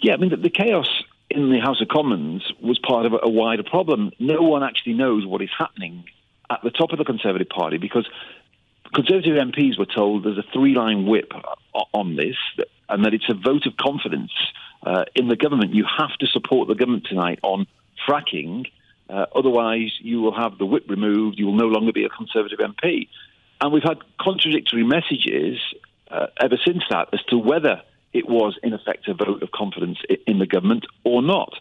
Yeah, 0.00 0.14
I 0.14 0.16
mean, 0.16 0.30
the, 0.30 0.36
the 0.36 0.50
chaos 0.50 0.88
in 1.34 1.50
the 1.50 1.58
House 1.58 1.80
of 1.80 1.88
Commons 1.88 2.42
was 2.62 2.78
part 2.78 3.06
of 3.06 3.12
a, 3.20 3.28
wider 3.28 3.64
problem. 3.64 4.12
No 4.18 4.42
one 4.42 4.62
actually 4.62 4.94
knows 4.94 5.26
what 5.26 5.42
is 5.42 5.50
happening 5.56 6.04
at 6.48 6.60
the 6.62 6.70
top 6.70 6.92
of 6.92 6.98
the 6.98 7.04
Conservative 7.04 7.48
Party 7.48 7.76
because 7.76 8.08
Conservative 8.94 9.36
MPs 9.36 9.78
were 9.78 9.86
told 9.86 10.24
there's 10.24 10.38
a 10.38 10.44
three 10.52 10.74
line 10.74 11.06
whip 11.06 11.32
on 11.92 12.14
this 12.14 12.36
and 12.88 13.04
that 13.04 13.14
it's 13.14 13.28
a 13.28 13.34
vote 13.34 13.66
of 13.66 13.76
confidence 13.76 14.30
uh, 14.84 15.04
in 15.16 15.26
the 15.26 15.36
government. 15.36 15.74
You 15.74 15.84
have 15.98 16.16
to 16.20 16.26
support 16.28 16.68
the 16.68 16.74
government 16.74 17.06
tonight 17.08 17.40
on 17.42 17.66
fracking, 18.08 18.66
uh, 19.10 19.26
otherwise, 19.34 19.92
you 20.00 20.20
will 20.20 20.34
have 20.34 20.58
the 20.58 20.66
whip 20.66 20.84
removed, 20.88 21.38
you 21.38 21.46
will 21.46 21.56
no 21.56 21.66
longer 21.66 21.92
be 21.92 22.04
a 22.04 22.08
Conservative 22.08 22.58
MP. 22.58 23.08
And 23.60 23.72
we've 23.72 23.82
had 23.82 23.98
contradictory 24.20 24.84
messages 24.84 25.58
uh, 26.10 26.26
ever 26.40 26.56
since 26.64 26.84
that 26.90 27.08
as 27.12 27.20
to 27.24 27.38
whether 27.38 27.82
it 28.14 28.28
was, 28.28 28.56
in 28.62 28.72
effect, 28.72 29.08
a 29.08 29.14
vote 29.14 29.42
of 29.42 29.50
confidence 29.50 29.98
in 30.26 30.38
the 30.38 30.46
government 30.46 30.86
or 31.02 31.20
not. 31.20 31.52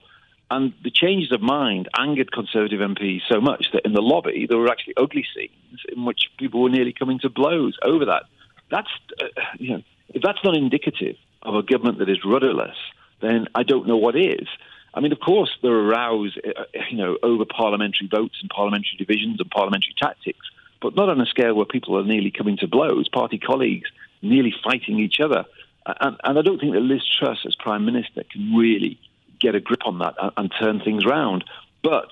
And 0.51 0.71
the 0.83 0.91
changes 0.91 1.31
of 1.31 1.41
mind 1.41 1.89
angered 1.97 2.31
Conservative 2.31 2.79
MPs 2.79 3.21
so 3.27 3.41
much 3.41 3.71
that 3.73 3.85
in 3.85 3.93
the 3.93 4.01
lobby 4.01 4.45
there 4.47 4.59
were 4.59 4.69
actually 4.69 4.93
ugly 4.97 5.25
scenes 5.35 5.81
in 5.91 6.05
which 6.05 6.29
people 6.37 6.61
were 6.61 6.69
nearly 6.69 6.93
coming 6.93 7.17
to 7.19 7.29
blows 7.29 7.75
over 7.83 8.05
that. 8.05 8.23
That's, 8.69 8.89
uh, 9.19 9.25
you 9.57 9.71
know, 9.71 9.83
if 10.09 10.21
that's 10.21 10.43
not 10.43 10.55
indicative 10.55 11.15
of 11.41 11.55
a 11.55 11.63
government 11.63 11.97
that 11.99 12.09
is 12.09 12.23
rudderless, 12.23 12.77
then 13.19 13.47
I 13.55 13.63
don't 13.63 13.87
know 13.87 13.97
what 13.97 14.15
is. 14.15 14.47
I 14.93 14.99
mean, 14.99 15.11
of 15.11 15.19
course, 15.19 15.49
there 15.63 15.71
are 15.71 15.83
rows, 15.83 16.37
uh, 16.37 16.63
you 16.91 16.97
know, 16.97 17.17
over 17.23 17.45
parliamentary 17.45 18.07
votes 18.07 18.37
and 18.41 18.49
parliamentary 18.51 18.97
divisions 18.99 19.39
and 19.39 19.49
parliamentary 19.49 19.95
tactics, 19.97 20.45
but 20.83 20.95
not 20.95 21.09
on 21.09 21.19
a 21.19 21.25
scale 21.25 21.55
where 21.55 21.65
people 21.65 21.97
are 21.97 22.03
nearly 22.03 22.29
coming 22.29 22.57
to 22.57 22.67
blows, 22.67 23.09
party 23.09 23.39
colleagues 23.39 23.89
nearly 24.21 24.53
fighting 24.63 24.99
each 24.99 25.19
other. 25.19 25.45
And, 25.85 26.17
and 26.23 26.39
I 26.39 26.41
don't 26.41 26.59
think 26.59 26.73
that 26.73 26.81
Liz 26.81 27.01
Truss, 27.19 27.39
as 27.45 27.55
Prime 27.55 27.85
Minister, 27.85 28.23
can 28.31 28.55
really 28.55 28.99
get 29.39 29.55
a 29.55 29.59
grip 29.59 29.81
on 29.85 29.99
that 29.99 30.15
and, 30.21 30.31
and 30.37 30.53
turn 30.59 30.79
things 30.79 31.05
round. 31.05 31.43
But 31.83 32.09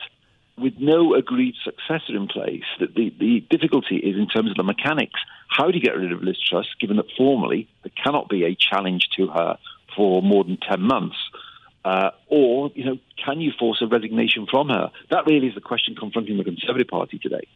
with 0.58 0.74
no 0.78 1.16
agreed 1.16 1.56
successor 1.64 2.16
in 2.16 2.28
place, 2.28 2.64
that 2.80 2.94
the, 2.96 3.14
the 3.20 3.40
difficulty 3.50 3.98
is 3.98 4.18
in 4.18 4.28
terms 4.28 4.52
of 4.52 4.58
the 4.58 4.64
mechanics. 4.64 5.20
How 5.48 5.70
do 5.72 5.78
you 5.78 5.84
get 5.84 5.96
rid 5.96 6.12
of 6.12 6.22
Liz 6.22 6.38
Truss, 6.40 6.68
given 6.80 6.98
that 6.98 7.08
formally 7.18 7.70
there 7.84 7.92
cannot 8.04 8.30
be 8.30 8.44
a 8.44 8.56
challenge 8.56 9.10
to 9.18 9.28
her 9.28 9.58
for 9.96 10.22
more 10.22 10.44
than 10.44 10.58
10 10.58 10.82
months? 10.82 11.18
Uh, 11.84 12.12
or, 12.28 12.72
you 12.76 12.86
know, 12.86 12.98
can 13.24 13.42
you 13.42 13.52
force 13.58 13.82
a 13.82 13.88
resignation 13.88 14.46
from 14.50 14.70
her? 14.70 14.92
That 15.10 15.26
really 15.26 15.48
is 15.48 15.56
the 15.56 15.62
question 15.62 15.96
confronting 15.96 16.38
the 16.38 16.44
Conservative 16.44 16.88
Party 16.88 17.18
today. 17.18 17.48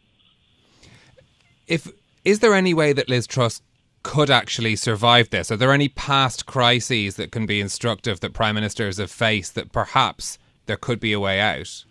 If 1.68 1.92
is 2.24 2.40
there 2.40 2.54
any 2.54 2.74
way 2.74 2.92
that 2.92 3.08
Liz 3.08 3.26
Truss 3.26 3.62
could 4.06 4.30
actually 4.30 4.76
survive 4.76 5.30
this? 5.30 5.50
Are 5.50 5.56
there 5.56 5.72
any 5.72 5.88
past 5.88 6.46
crises 6.46 7.16
that 7.16 7.32
can 7.32 7.44
be 7.44 7.60
instructive 7.60 8.20
that 8.20 8.32
prime 8.32 8.54
ministers 8.54 8.98
have 8.98 9.10
faced 9.10 9.56
that 9.56 9.72
perhaps 9.72 10.38
there 10.66 10.76
could 10.76 11.00
be 11.00 11.12
a 11.12 11.18
way 11.18 11.40
out? 11.40 11.84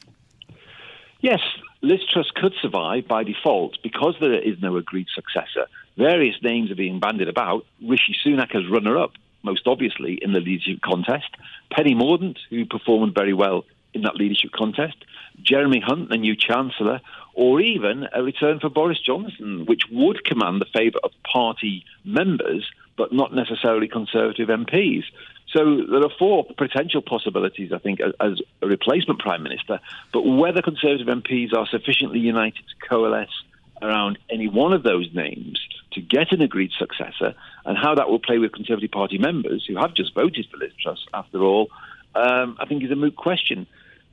Yes, 1.19 1.41
Liz 1.81 1.99
Truss 2.09 2.31
could 2.33 2.53
survive 2.61 3.05
by 3.05 3.25
default 3.25 3.77
because 3.83 4.15
there 4.21 4.39
is 4.39 4.55
no 4.61 4.77
agreed 4.77 5.07
successor. 5.13 5.67
Various 5.97 6.37
names 6.41 6.71
are 6.71 6.75
being 6.75 7.01
bandied 7.01 7.27
about. 7.27 7.65
Rishi 7.85 8.15
Sunak 8.25 8.55
as 8.55 8.63
runner 8.71 8.97
up, 8.97 9.11
most 9.43 9.67
obviously, 9.67 10.17
in 10.21 10.31
the 10.31 10.39
leadership 10.39 10.79
contest. 10.81 11.27
Penny 11.69 11.95
Mordaunt, 11.95 12.37
who 12.49 12.65
performed 12.65 13.13
very 13.13 13.33
well 13.33 13.65
in 13.93 14.03
that 14.03 14.15
leadership 14.15 14.51
contest. 14.53 14.95
Jeremy 15.41 15.81
Hunt, 15.85 16.07
the 16.09 16.17
new 16.17 16.35
Chancellor, 16.37 17.01
or 17.35 17.59
even 17.61 18.07
a 18.13 18.23
return 18.23 18.59
for 18.59 18.69
Boris 18.69 18.99
Johnson, 18.99 19.65
which 19.65 19.83
would 19.91 20.23
command 20.23 20.61
the 20.61 20.65
favour 20.73 20.99
of 21.03 21.11
party 21.23 21.85
members, 22.03 22.65
but 22.97 23.13
not 23.13 23.35
necessarily 23.35 23.87
Conservative 23.87 24.47
MPs. 24.47 25.03
So 25.51 25.81
there 25.89 26.03
are 26.03 26.11
four 26.17 26.45
potential 26.57 27.01
possibilities, 27.01 27.71
I 27.73 27.77
think, 27.77 27.99
as 28.01 28.41
a 28.61 28.67
replacement 28.67 29.19
prime 29.19 29.43
minister. 29.43 29.79
But 30.13 30.21
whether 30.21 30.61
Conservative 30.61 31.07
MPs 31.07 31.53
are 31.53 31.67
sufficiently 31.67 32.19
united 32.19 32.63
to 32.67 32.87
coalesce 32.87 33.43
around 33.81 34.17
any 34.29 34.47
one 34.47 34.71
of 34.71 34.83
those 34.83 35.09
names 35.13 35.59
to 35.91 36.01
get 36.01 36.31
an 36.31 36.41
agreed 36.41 36.71
successor, 36.77 37.35
and 37.65 37.77
how 37.77 37.95
that 37.95 38.09
will 38.09 38.19
play 38.19 38.37
with 38.37 38.53
Conservative 38.53 38.91
Party 38.91 39.17
members 39.17 39.65
who 39.67 39.75
have 39.75 39.93
just 39.93 40.13
voted 40.13 40.47
for 40.49 40.57
Liz 40.57 40.71
Truss, 40.81 41.05
after 41.13 41.41
all, 41.41 41.69
um, 42.15 42.57
I 42.59 42.65
think 42.65 42.83
is 42.83 42.91
a 42.91 42.95
moot 42.95 43.15
question. 43.15 43.67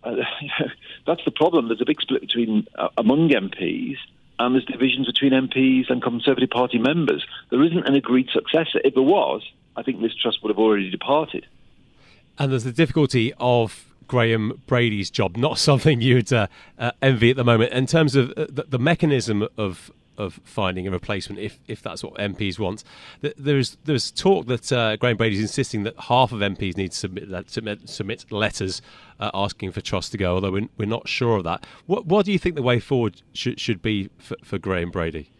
Uh, 0.04 0.16
that's 1.06 1.24
the 1.24 1.30
problem. 1.30 1.68
There's 1.68 1.80
a 1.80 1.86
big 1.86 2.00
split 2.00 2.20
between 2.20 2.66
uh, 2.76 2.88
among 2.96 3.28
MPs 3.28 3.96
and 4.38 4.54
there's 4.54 4.64
divisions 4.64 5.06
between 5.06 5.32
MPs 5.32 5.90
and 5.90 6.02
Conservative 6.02 6.50
Party 6.50 6.78
members. 6.78 7.24
There 7.50 7.62
isn't 7.62 7.86
an 7.86 7.94
agreed 7.94 8.28
successor. 8.32 8.80
If 8.84 8.94
there 8.94 9.02
was, 9.02 9.42
I 9.76 9.82
think 9.82 10.00
Liz 10.00 10.14
Truss 10.20 10.38
would 10.42 10.50
have 10.50 10.58
already 10.58 10.90
departed. 10.90 11.46
And 12.38 12.50
there's 12.50 12.64
the 12.64 12.72
difficulty 12.72 13.32
of 13.38 13.86
Graham 14.08 14.60
Brady's 14.66 15.10
job, 15.10 15.36
not 15.36 15.58
something 15.68 16.00
you'd 16.00 16.32
uh, 16.32 16.48
uh, 16.78 16.92
envy 17.00 17.30
at 17.30 17.36
the 17.36 17.44
moment. 17.44 17.72
In 17.72 17.86
terms 17.86 18.16
of 18.16 18.30
uh, 18.30 18.46
the, 18.48 18.64
the, 18.68 18.78
mechanism 18.78 19.46
of 19.56 19.90
of 20.22 20.40
finding 20.44 20.86
a 20.86 20.90
replacement, 20.90 21.40
if 21.40 21.58
if 21.66 21.82
that's 21.82 22.02
what 22.02 22.14
MPs 22.14 22.58
want, 22.58 22.84
there's 23.20 23.76
there's 23.84 24.10
talk 24.10 24.46
that 24.46 24.72
uh, 24.72 24.96
Graham 24.96 25.16
Brady's 25.16 25.40
insisting 25.40 25.82
that 25.82 25.94
half 25.98 26.32
of 26.32 26.40
MPs 26.40 26.76
need 26.76 26.92
to 26.92 26.96
submit 26.96 27.50
submit, 27.50 27.88
submit 27.88 28.30
letters 28.30 28.80
uh, 29.20 29.30
asking 29.34 29.72
for 29.72 29.80
Truss 29.80 30.08
to 30.10 30.18
go, 30.18 30.34
although 30.34 30.52
we're, 30.52 30.68
we're 30.78 30.86
not 30.86 31.08
sure 31.08 31.36
of 31.36 31.44
that. 31.44 31.66
What 31.86 32.06
what 32.06 32.24
do 32.26 32.32
you 32.32 32.38
think 32.38 32.56
the 32.56 32.62
way 32.62 32.80
forward 32.80 33.22
should 33.32 33.60
should 33.60 33.82
be 33.82 34.10
for, 34.18 34.36
for 34.42 34.58
Graham 34.58 34.90
Brady? 34.90 35.30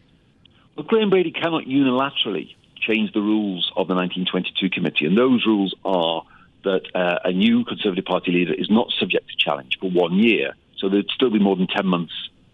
Well, 0.77 0.87
Graham 0.87 1.11
Brady 1.11 1.31
cannot 1.31 1.65
unilaterally 1.65 2.55
change 2.81 3.13
the 3.13 3.21
rules 3.21 3.71
of 3.77 3.89
the 3.89 3.95
1922 3.95 4.71
committee, 4.71 5.07
and 5.07 5.17
those 5.17 5.47
rules 5.47 5.75
are 5.85 6.25
that 6.65 6.83
uh, 6.95 7.19
a 7.25 7.33
new 7.33 7.65
Conservative 7.65 8.05
Party 8.05 8.33
leader 8.33 8.55
is 8.55 8.71
not 8.71 8.91
subject 8.99 9.29
to 9.29 9.37
challenge 9.37 9.79
for 9.81 9.91
one 9.91 10.15
year. 10.15 10.55
So 10.79 10.89
there'd 10.89 11.11
still 11.15 11.31
be 11.31 11.39
more 11.39 11.57
than 11.57 11.67
10 11.67 11.87
months 11.87 12.13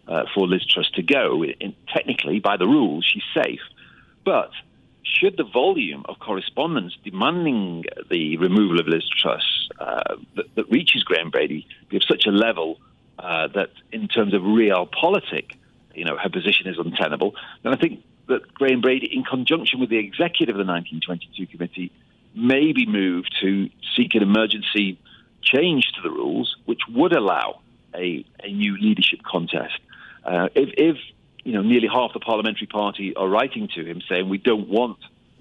uh, 0.09 0.25
for 0.35 0.47
Liz 0.47 0.65
Truss 0.65 0.91
to 0.95 1.03
go. 1.03 1.45
In, 1.45 1.75
technically, 1.93 2.41
by 2.41 2.57
the 2.57 2.67
rules, 2.67 3.05
she's 3.05 3.23
safe. 3.35 3.61
But 4.25 4.51
should 5.03 5.37
the 5.37 5.45
volume 5.45 6.05
of 6.09 6.19
correspondence 6.19 6.97
demanding 7.05 7.85
the 8.11 8.37
removal 8.37 8.81
of 8.81 8.87
Liz 8.87 9.09
Truss 9.09 9.69
uh, 9.79 10.17
that, 10.37 10.55
that, 10.55 10.71
reaches 10.71 11.03
Graham 11.03 11.31
Brady 11.31 11.67
be 11.89 11.97
of 11.97 12.05
such 12.05 12.27
a 12.27 12.31
level 12.31 12.79
uh, 13.19 13.49
that, 13.49 13.71
in 13.93 14.09
terms 14.09 14.35
of 14.35 14.43
realpolitik, 14.43 15.53
you 15.95 16.05
know, 16.05 16.17
her 16.17 16.29
position 16.29 16.69
is 16.69 16.79
untenable, 16.79 17.35
then 17.63 17.73
I 17.73 17.77
think 17.77 18.05
that 18.29 18.53
Graham 18.55 18.81
Brady, 18.81 19.07
in 19.07 19.25
conjunction 19.25 19.81
with 19.81 19.89
the 19.89 19.99
executive 19.99 20.55
of 20.55 20.67
the 20.67 20.71
1922 20.71 21.47
committee, 21.47 21.91
may 22.35 22.73
be 22.73 22.87
moved 22.87 23.35
to 23.41 23.71
seek 23.97 24.15
an 24.15 24.23
emergency 24.23 24.99
change 25.43 25.91
to 25.97 26.03
the 26.03 26.11
rules, 26.11 26.57
which 26.67 26.81
would 26.91 27.17
allow 27.17 27.61
a, 27.95 28.25
a 28.43 28.53
new 28.53 28.77
leadership 28.79 29.21
contest. 29.23 29.79
Uh, 30.25 30.49
if, 30.55 30.71
if, 30.77 30.97
you 31.45 31.53
know 31.53 31.63
nearly 31.63 31.89
half 31.89 32.13
the 32.13 32.21
parliamentary 32.21 32.67
party 32.67 33.15
are 33.17 33.29
writing 33.29 33.69
to 33.75 33.85
him 33.85 34.03
saying 34.09 34.29
we 34.29 34.39
don't 34.39 34.69
want 34.69 34.99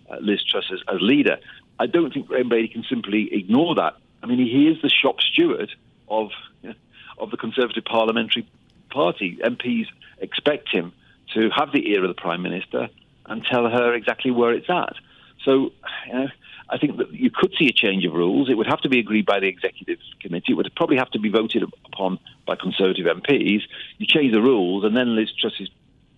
uh, 0.10 0.18
Liz 0.22 0.44
Truss 0.44 0.66
as, 0.72 0.80
as, 0.88 1.02
leader, 1.02 1.38
I 1.80 1.88
don't 1.88 2.14
think 2.14 2.28
Graham 2.28 2.50
Brady 2.50 2.70
can 2.70 2.86
simply 2.88 3.30
ignore 3.34 3.76
that. 3.76 3.98
I 4.24 4.28
mean, 4.28 4.40
he 4.40 4.68
is 4.68 4.82
the 4.82 4.90
shop 4.90 5.20
steward 5.22 5.72
of 6.08 6.32
of 7.18 7.32
the 7.32 7.38
Conservative 7.38 7.84
parliamentary 7.84 8.48
party. 8.90 9.38
MPs 9.44 9.88
expect 10.20 10.70
him 10.70 10.94
to 11.34 11.50
have 11.50 11.72
the 11.72 11.90
ear 11.90 12.04
of 12.04 12.08
the 12.10 12.22
Prime 12.22 12.42
Minister 12.42 12.90
and 13.26 13.44
tell 13.44 13.70
her 13.70 13.94
exactly 13.94 14.32
where 14.32 14.54
it's 14.54 14.70
at. 14.70 14.96
So, 15.44 15.72
you 16.08 16.14
know, 16.14 16.28
I 16.70 16.78
think 16.78 16.98
that 16.98 17.14
you 17.14 17.32
could 17.32 17.54
see 17.58 17.68
a 17.68 17.72
change 17.72 18.06
of 18.06 18.14
rules. 18.14 18.50
It 18.50 18.56
would 18.56 18.68
have 18.68 18.82
to 18.82 18.90
be 18.90 19.00
agreed 19.00 19.26
by 19.26 19.40
the 19.40 19.48
executive 19.48 20.00
committee. 20.22 20.52
It 20.52 20.56
would 20.56 20.72
probably 20.76 20.98
have 20.98 21.12
to 21.12 21.20
be 21.20 21.30
voted 21.30 21.64
upon 21.86 22.20
by 22.46 22.56
Conservative 22.56 23.06
MPs. 23.06 23.62
You 23.98 24.06
change 24.06 24.34
the 24.34 24.42
rules, 24.42 24.84
and 24.84 24.96
then 24.96 25.16
Liz 25.16 25.30
Truss's, 25.40 25.70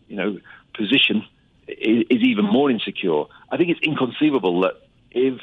you 0.07 0.15
know, 0.15 0.39
position 0.73 1.23
is, 1.67 2.05
is 2.09 2.21
even 2.23 2.45
more 2.45 2.71
insecure. 2.71 3.25
I 3.51 3.57
think 3.57 3.69
it's 3.69 3.81
inconceivable 3.81 4.62
that 4.62 4.73
if 5.12 5.39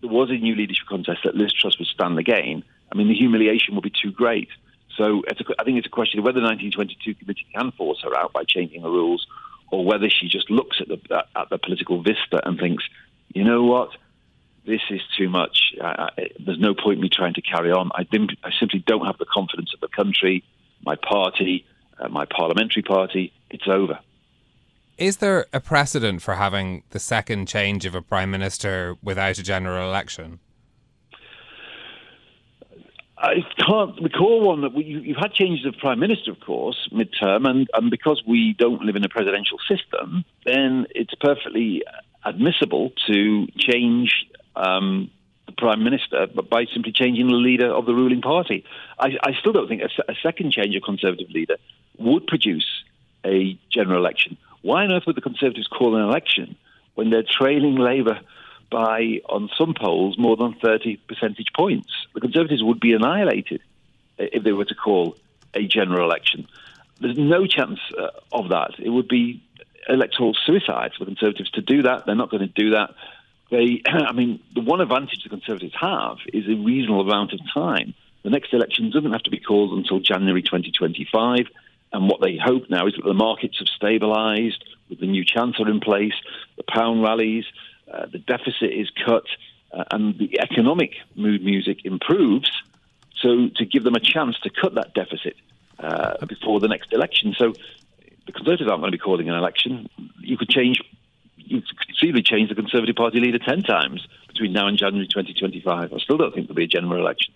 there 0.00 0.10
was 0.10 0.30
a 0.30 0.34
new 0.34 0.54
leadership 0.54 0.86
contest, 0.88 1.20
that 1.24 1.34
Liz 1.34 1.52
Truss 1.52 1.78
would 1.78 1.88
stand 1.88 2.18
again. 2.18 2.64
I 2.90 2.96
mean, 2.96 3.08
the 3.08 3.14
humiliation 3.14 3.74
would 3.74 3.84
be 3.84 3.90
too 3.90 4.12
great. 4.12 4.48
So 4.96 5.22
a, 5.28 5.34
I 5.58 5.64
think 5.64 5.78
it's 5.78 5.86
a 5.86 5.90
question 5.90 6.18
of 6.18 6.24
whether 6.24 6.40
the 6.40 6.46
1922 6.46 7.14
committee 7.14 7.46
can 7.54 7.70
force 7.72 8.00
her 8.02 8.16
out 8.16 8.32
by 8.32 8.44
changing 8.44 8.82
the 8.82 8.90
rules, 8.90 9.26
or 9.70 9.84
whether 9.84 10.08
she 10.08 10.28
just 10.28 10.50
looks 10.50 10.80
at 10.80 10.88
the 10.88 11.24
at 11.36 11.50
the 11.50 11.58
political 11.58 12.02
vista 12.02 12.40
and 12.44 12.58
thinks, 12.58 12.84
you 13.34 13.44
know 13.44 13.62
what, 13.64 13.90
this 14.68 14.82
is 14.90 15.00
too 15.16 15.28
much. 15.28 15.72
I, 15.82 16.10
I, 16.16 16.28
there's 16.44 16.60
no 16.60 16.74
point 16.74 16.96
in 16.96 17.00
me 17.02 17.08
trying 17.08 17.34
to 17.34 17.42
carry 17.42 17.72
on. 17.72 17.90
I, 17.94 18.06
I, 18.44 18.50
simply 18.60 18.84
don't 18.86 19.06
have 19.06 19.18
the 19.18 19.24
confidence 19.24 19.72
of 19.74 19.80
the 19.80 19.88
country, 19.88 20.44
my 20.84 20.94
party, 20.96 21.64
uh, 21.98 22.08
my 22.08 22.26
parliamentary 22.26 22.82
party. 22.82 23.32
It's 23.50 23.66
over. 23.66 23.98
Is 24.98 25.18
there 25.18 25.46
a 25.52 25.60
precedent 25.60 26.22
for 26.22 26.34
having 26.34 26.82
the 26.90 26.98
second 26.98 27.48
change 27.48 27.86
of 27.86 27.94
a 27.94 28.02
prime 28.02 28.30
minister 28.30 28.96
without 29.02 29.38
a 29.38 29.42
general 29.42 29.88
election? 29.88 30.40
I 33.16 33.36
can't 33.66 34.00
recall 34.00 34.42
one 34.42 34.60
that 34.62 34.74
we, 34.74 34.84
you've 34.84 35.16
had 35.16 35.32
changes 35.32 35.66
of 35.66 35.76
prime 35.78 35.98
minister, 35.98 36.30
of 36.30 36.40
course, 36.40 36.88
midterm, 36.92 37.48
and, 37.48 37.68
and 37.72 37.90
because 37.90 38.22
we 38.26 38.54
don't 38.58 38.82
live 38.82 38.94
in 38.94 39.04
a 39.04 39.08
presidential 39.08 39.58
system, 39.68 40.24
then 40.44 40.86
it's 40.90 41.14
perfectly 41.20 41.82
admissible 42.24 42.92
to 43.08 43.46
change 43.56 44.26
um, 44.58 45.10
the 45.46 45.52
prime 45.52 45.82
minister, 45.82 46.26
but 46.34 46.50
by 46.50 46.66
simply 46.72 46.92
changing 46.92 47.28
the 47.28 47.34
leader 47.34 47.72
of 47.72 47.86
the 47.86 47.94
ruling 47.94 48.20
party. 48.20 48.64
I, 48.98 49.16
I 49.22 49.32
still 49.40 49.52
don't 49.52 49.68
think 49.68 49.82
a, 49.82 50.12
a, 50.12 50.14
second 50.22 50.52
change 50.52 50.74
of 50.76 50.82
conservative 50.82 51.30
leader 51.30 51.56
would 51.98 52.26
produce 52.26 52.66
a 53.24 53.58
general 53.70 53.98
election. 53.98 54.36
Why 54.62 54.84
on 54.84 54.92
earth 54.92 55.04
would 55.06 55.16
the 55.16 55.22
conservatives 55.22 55.66
call 55.66 55.96
an 55.96 56.02
election 56.02 56.56
when 56.94 57.10
they're 57.10 57.24
trailing 57.38 57.76
Labour? 57.76 58.20
by, 58.70 59.20
on 59.28 59.48
some 59.56 59.74
polls, 59.74 60.18
more 60.18 60.36
than 60.36 60.54
30 60.54 60.96
percentage 61.08 61.48
points. 61.54 61.90
The 62.14 62.20
Conservatives 62.20 62.62
would 62.62 62.80
be 62.80 62.92
annihilated 62.92 63.62
if 64.18 64.42
they 64.42 64.52
were 64.52 64.64
to 64.66 64.74
call 64.74 65.16
a 65.54 65.66
general 65.66 66.04
election. 66.04 66.46
There's 67.00 67.16
no 67.16 67.46
chance 67.46 67.78
uh, 67.96 68.08
of 68.32 68.50
that. 68.50 68.72
It 68.78 68.90
would 68.90 69.08
be 69.08 69.42
electoral 69.88 70.34
suicide 70.34 70.92
for 70.98 71.04
the 71.04 71.12
Conservatives 71.12 71.50
to 71.52 71.62
do 71.62 71.82
that. 71.82 72.04
They're 72.04 72.14
not 72.14 72.30
going 72.30 72.46
to 72.46 72.52
do 72.52 72.70
that. 72.70 72.90
They, 73.50 73.82
I 73.86 74.12
mean, 74.12 74.40
the 74.54 74.60
one 74.60 74.80
advantage 74.80 75.22
the 75.22 75.28
Conservatives 75.28 75.74
have 75.80 76.18
is 76.32 76.46
a 76.46 76.54
reasonable 76.54 77.02
amount 77.02 77.32
of 77.32 77.40
time. 77.52 77.94
The 78.22 78.30
next 78.30 78.52
election 78.52 78.90
doesn't 78.90 79.12
have 79.12 79.22
to 79.24 79.30
be 79.30 79.38
called 79.38 79.72
until 79.78 80.00
January 80.00 80.42
2025. 80.42 81.46
And 81.92 82.08
what 82.08 82.20
they 82.20 82.36
hope 82.36 82.68
now 82.68 82.86
is 82.86 82.94
that 82.94 83.04
the 83.04 83.14
markets 83.14 83.58
have 83.58 83.68
stabilised 83.68 84.62
with 84.88 85.00
the 85.00 85.06
new 85.06 85.24
chancellor 85.24 85.70
in 85.70 85.80
place, 85.80 86.14
the 86.56 86.64
pound 86.64 87.02
rallies, 87.02 87.44
uh, 87.92 88.06
the 88.06 88.18
deficit 88.18 88.70
is 88.70 88.90
cut, 89.04 89.24
uh, 89.72 89.84
and 89.90 90.18
the 90.18 90.40
economic 90.40 90.96
mood 91.14 91.44
music 91.44 91.84
improves, 91.84 92.50
so 93.20 93.48
to 93.56 93.64
give 93.64 93.84
them 93.84 93.94
a 93.94 94.00
chance 94.00 94.38
to 94.40 94.50
cut 94.50 94.74
that 94.74 94.94
deficit 94.94 95.36
uh, 95.78 96.24
before 96.26 96.60
the 96.60 96.68
next 96.68 96.92
election. 96.92 97.34
So 97.36 97.52
the 98.26 98.32
Conservatives 98.32 98.68
aren't 98.70 98.82
going 98.82 98.92
to 98.92 98.98
be 98.98 99.02
calling 99.02 99.28
an 99.28 99.34
election. 99.34 99.88
You 100.20 100.36
could 100.36 100.48
change, 100.48 100.80
you 101.50 101.62
could 101.62 101.86
conceivably 101.86 102.22
change 102.22 102.48
the 102.48 102.54
Conservative 102.54 102.96
Party 102.96 103.20
leader 103.20 103.38
10 103.38 103.62
times 103.62 104.06
between 104.28 104.52
now 104.52 104.66
and 104.66 104.78
January 104.78 105.06
2025. 105.06 105.92
I 105.92 105.98
still 105.98 106.16
don't 106.16 106.34
think 106.34 106.46
there'll 106.46 106.56
be 106.56 106.64
a 106.64 106.68
general 106.68 107.00
election. 107.00 107.34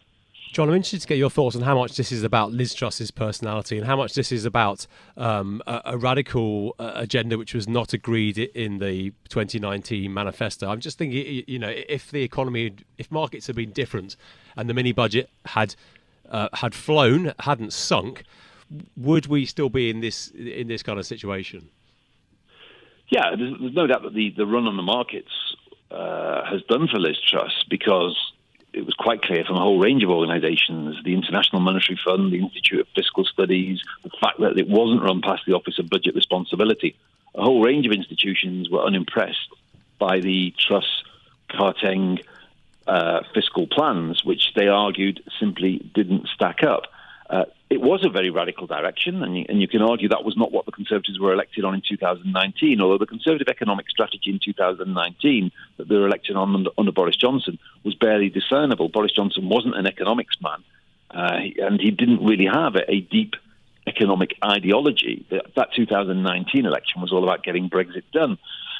Jon, 0.53 0.69
I'm 0.69 0.75
interested 0.75 1.01
to 1.01 1.07
get 1.07 1.17
your 1.17 1.31
thoughts 1.31 1.57
on 1.57 1.63
how 1.63 1.75
much 1.75 1.97
this 1.97 2.13
is 2.13 2.23
about 2.23 2.53
Liz 2.53 2.75
Truss's 2.75 3.11
personality 3.11 3.79
and 3.79 3.87
how 3.87 3.97
much 3.97 4.13
this 4.13 4.31
is 4.31 4.45
about 4.45 4.87
um, 5.17 5.63
a, 5.67 5.81
a, 5.87 5.97
radical 5.97 6.77
uh, 6.79 6.93
agenda 6.95 7.39
which 7.39 7.55
was 7.55 7.67
not 7.67 7.95
agreed 7.95 8.37
in 8.37 8.79
the 8.79 9.15
2019 9.31 10.13
manifesto. 10.13 10.69
I'm 10.69 10.81
just 10.81 10.99
thinking, 10.99 11.43
you 11.47 11.59
know, 11.59 11.73
if 11.89 12.11
the 12.11 12.23
economy, 12.23 12.75
if 12.99 13.11
markets 13.11 13.47
had 13.47 13.57
been 13.57 13.71
different 13.71 14.17
and 14.55 14.69
the 14.69 14.75
mini 14.75 14.93
budget 14.93 15.31
had 15.47 15.75
uh, 16.29 16.49
had 16.53 16.75
flown, 16.75 17.33
hadn't 17.41 17.73
sunk, 17.73 18.25
would 18.95 19.29
we 19.29 19.47
still 19.47 19.71
be 19.71 19.89
in 19.89 20.01
this 20.01 20.29
in 20.33 20.69
this 20.69 20.83
kind 20.83 20.99
of 20.99 21.07
situation? 21.07 21.71
Yeah, 23.13 23.37
there's, 23.37 23.53
there's 23.61 23.75
no 23.75 23.87
doubt 23.87 24.05
that 24.05 24.15
the, 24.15 24.31
the 24.31 24.47
run 24.47 24.67
on 24.67 24.79
the 24.79 24.83
markets 24.83 25.31
uh, 25.91 26.47
has 26.47 26.63
done 26.63 26.89
for 26.89 26.99
Liz 26.99 27.21
Truss 27.21 27.63
because 27.69 28.17
it 28.73 28.87
was 28.87 28.95
quite 28.95 29.21
clear 29.21 29.45
from 29.45 29.57
a 29.57 29.61
whole 29.61 29.79
range 29.79 30.03
of 30.03 30.09
organisations, 30.09 30.97
the 31.05 31.13
International 31.13 31.61
Monetary 31.61 32.01
Fund, 32.03 32.33
the 32.33 32.39
Institute 32.39 32.81
of 32.81 32.87
Fiscal 32.97 33.27
Studies, 33.27 33.83
the 34.03 34.09
fact 34.19 34.41
that 34.41 34.59
it 34.59 34.67
wasn't 34.67 35.03
run 35.03 35.21
past 35.21 35.43
the 35.47 35.53
Office 35.53 35.79
of 35.79 35.91
Budget 35.91 36.15
Responsibility. 36.15 36.97
A 37.35 37.43
whole 37.43 37.63
range 37.63 37.85
of 37.85 37.93
institutions 37.93 38.71
were 38.71 38.81
unimpressed 38.81 39.51
by 39.99 40.21
the 40.21 40.55
Truss 40.59 41.05
Kwarteng 41.51 42.25
uh, 42.87 43.21
fiscal 43.35 43.67
plans, 43.67 44.25
which 44.25 44.55
they 44.57 44.69
argued 44.69 45.23
simply 45.39 45.87
didn't 45.95 46.29
stack 46.29 46.63
up. 46.63 46.85
Uh, 47.33 47.47
it 47.71 47.81
was 47.81 48.05
a 48.05 48.11
very 48.11 48.29
radical 48.29 48.67
direction, 48.67 49.23
and 49.23 49.39
you, 49.39 49.47
and 49.49 49.59
you, 49.59 49.67
can 49.67 49.81
argue 49.81 50.07
that 50.07 50.23
was 50.23 50.37
not 50.37 50.53
what 50.53 50.67
the 50.67 50.73
Conservatives 50.73 51.19
were 51.19 51.33
elected 51.33 51.65
on 51.65 51.75
in 51.75 51.81
2019. 51.81 52.79
Although 52.79 52.99
the 52.99 53.07
Conservative 53.07 53.49
economic 53.49 53.89
strategy 53.89 54.31
in 54.31 54.39
2019 54.39 55.51
that 55.79 55.89
they 55.89 55.97
were 55.97 56.07
elected 56.07 56.37
on 56.37 56.55
under, 56.55 56.71
under 56.77 56.93
Boris 56.93 57.17
Johnson 57.17 57.59
was 57.85 57.95
barely 57.95 58.29
discernible. 58.29 58.91
Boris 58.91 59.13
Johnson 59.13 59.49
wasn't 59.49 59.79
an 59.79 59.87
economics 59.87 60.37
man, 60.43 60.63
uh, 61.11 61.65
and 61.67 61.81
he 61.81 61.91
didn't 61.91 62.23
really 62.23 62.45
have 62.45 62.77
a, 62.77 62.91
a 62.91 63.01
deep 63.01 63.35
economic 63.87 64.37
ideology. 64.45 65.25
That, 65.31 65.55
that 65.57 65.73
2019 65.75 66.67
election 66.67 67.01
was 67.01 67.13
all 67.13 67.25
about 67.25 67.43
getting 67.43 67.71
Brexit 67.71 68.05
done. 68.13 68.37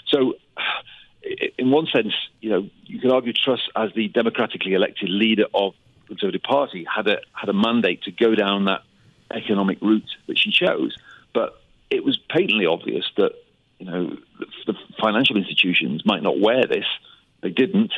So 0.09 0.35
in 1.59 1.71
one 1.71 1.87
sense, 1.87 2.13
you 2.43 2.51
know, 2.51 2.69
you 2.85 3.01
could 3.01 3.13
argue 3.13 3.33
Truss 3.33 3.67
as 3.75 3.95
the 3.95 4.09
democratically 4.09 4.75
elected 4.75 5.09
leader 5.09 5.47
of 5.55 5.73
Conservative 6.13 6.43
Party 6.43 6.85
had 6.85 7.09
a 7.09 7.19
had 7.33 7.49
a 7.49 7.55
mandate 7.55 8.03
to 8.03 8.11
go 8.11 8.35
down 8.35 8.67
that 8.67 8.83
economic 9.31 9.81
route 9.81 10.11
that 10.27 10.39
she 10.39 10.51
chose, 10.51 10.95
but 11.33 11.63
it 11.91 12.05
was 12.05 12.19
patently 12.29 12.67
obvious 12.67 13.11
that 13.17 13.33
you 13.79 13.87
know 13.87 14.17
the, 14.39 14.47
the 14.67 14.75
financial 15.01 15.37
institutions 15.37 16.05
might 16.05 16.23
not 16.23 16.39
wear 16.39 16.67
this. 16.67 16.85
They 17.41 17.51
didn't, 17.51 17.93